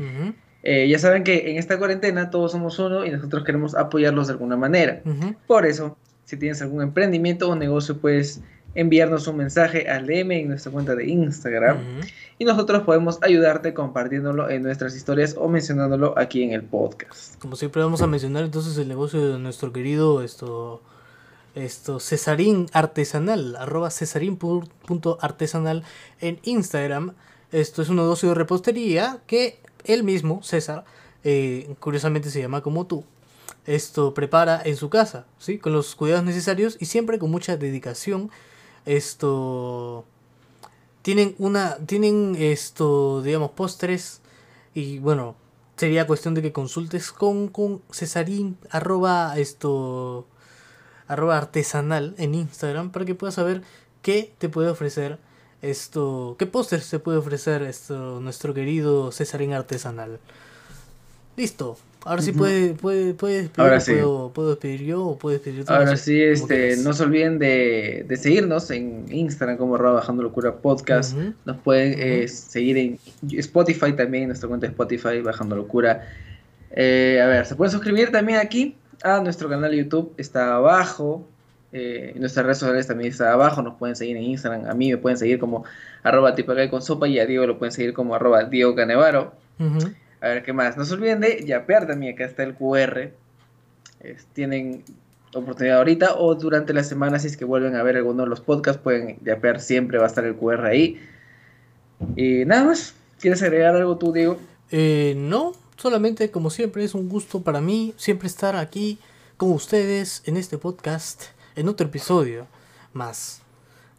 [0.62, 4.33] Eh, ya saben que en esta cuarentena todos somos uno y nosotros queremos apoyarlos de
[4.35, 5.01] alguna manera.
[5.47, 8.43] Por eso, si tienes algún emprendimiento o negocio, puedes
[8.77, 11.79] enviarnos un mensaje al DM en nuestra cuenta de Instagram
[12.39, 17.37] y nosotros podemos ayudarte compartiéndolo en nuestras historias o mencionándolo aquí en el podcast.
[17.41, 20.83] Como siempre vamos a mencionar entonces el negocio de nuestro querido esto
[21.57, 25.85] esto Cesarín Artesanal, arroba cesarín.artesanal
[26.20, 27.14] en Instagram.
[27.51, 30.85] Esto es un negocio de repostería que él mismo, César,
[31.24, 33.05] eh, curiosamente se llama como tú,
[33.66, 35.59] esto prepara en su casa, ¿sí?
[35.59, 38.31] Con los cuidados necesarios y siempre con mucha dedicación.
[38.87, 40.05] Esto
[41.03, 44.20] tienen una tienen esto, digamos, postres
[44.74, 45.37] y bueno,
[45.76, 50.26] sería cuestión de que consultes con, con Cesarín arroba esto
[51.09, 53.62] arroba artesanal en Instagram para que puedas saber
[54.03, 55.18] qué te puede ofrecer
[55.62, 60.20] esto, qué pósters te puede ofrecer esto nuestro querido Cesarín artesanal.
[61.37, 61.76] Listo.
[62.05, 63.92] Ahora sí puede, puede, puede despedir, Ahora sí.
[63.92, 67.03] puedo, puedo despedir yo o puedo despedir tú, Ahora no sé, sí, este, no se
[67.03, 71.16] olviden de, de seguirnos en Instagram como arroba bajando locura podcast.
[71.44, 72.99] Nos pueden eh, seguir en
[73.38, 76.07] Spotify también, en nuestra cuenta de Spotify, Bajando Locura.
[76.70, 81.28] Eh, a ver, se pueden suscribir también aquí Ah, nuestro canal de YouTube está abajo.
[81.72, 83.62] Eh, nuestras redes sociales también está abajo.
[83.62, 84.68] Nos pueden seguir en Instagram.
[84.68, 85.64] A mí me pueden seguir como
[86.03, 89.32] arroba tipacay con sopa y a Diego lo pueden seguir como arroba Diego Canevaro.
[90.21, 90.77] A ver qué más.
[90.77, 92.14] No se olviden de yapear también.
[92.14, 93.11] Acá está el QR.
[94.33, 94.85] tienen
[95.35, 98.41] oportunidad ahorita o durante la semana si es que vuelven a ver alguno de los
[98.41, 101.01] podcasts pueden yapear siempre va a estar el QR ahí
[102.17, 104.39] y nada más ¿quieres agregar algo tú Diego?
[104.71, 108.99] Eh, no solamente como siempre es un gusto para mí siempre estar aquí
[109.37, 112.47] con ustedes en este podcast en otro episodio
[112.93, 113.43] más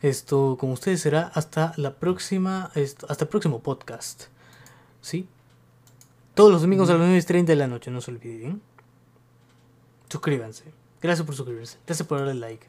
[0.01, 2.71] esto con ustedes será hasta la próxima
[3.07, 4.25] hasta el próximo podcast
[5.01, 5.27] ¿sí?
[6.37, 8.61] Todos los domingos a las 9.30 de la noche no se olviden
[10.09, 10.63] suscríbanse
[11.01, 11.77] Gracias por suscribirse.
[11.85, 12.67] Gracias por darle like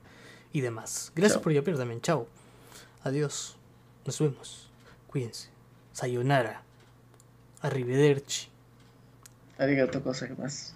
[0.53, 1.13] y demás.
[1.15, 2.01] Gracias por yapear también.
[2.01, 2.27] Chao.
[3.03, 3.57] Adiós.
[4.05, 4.71] Nos vemos.
[5.07, 5.49] Cuídense.
[5.93, 6.63] Sayonara.
[7.63, 8.49] Arrivederci.
[9.59, 10.75] Arigato, cosa más.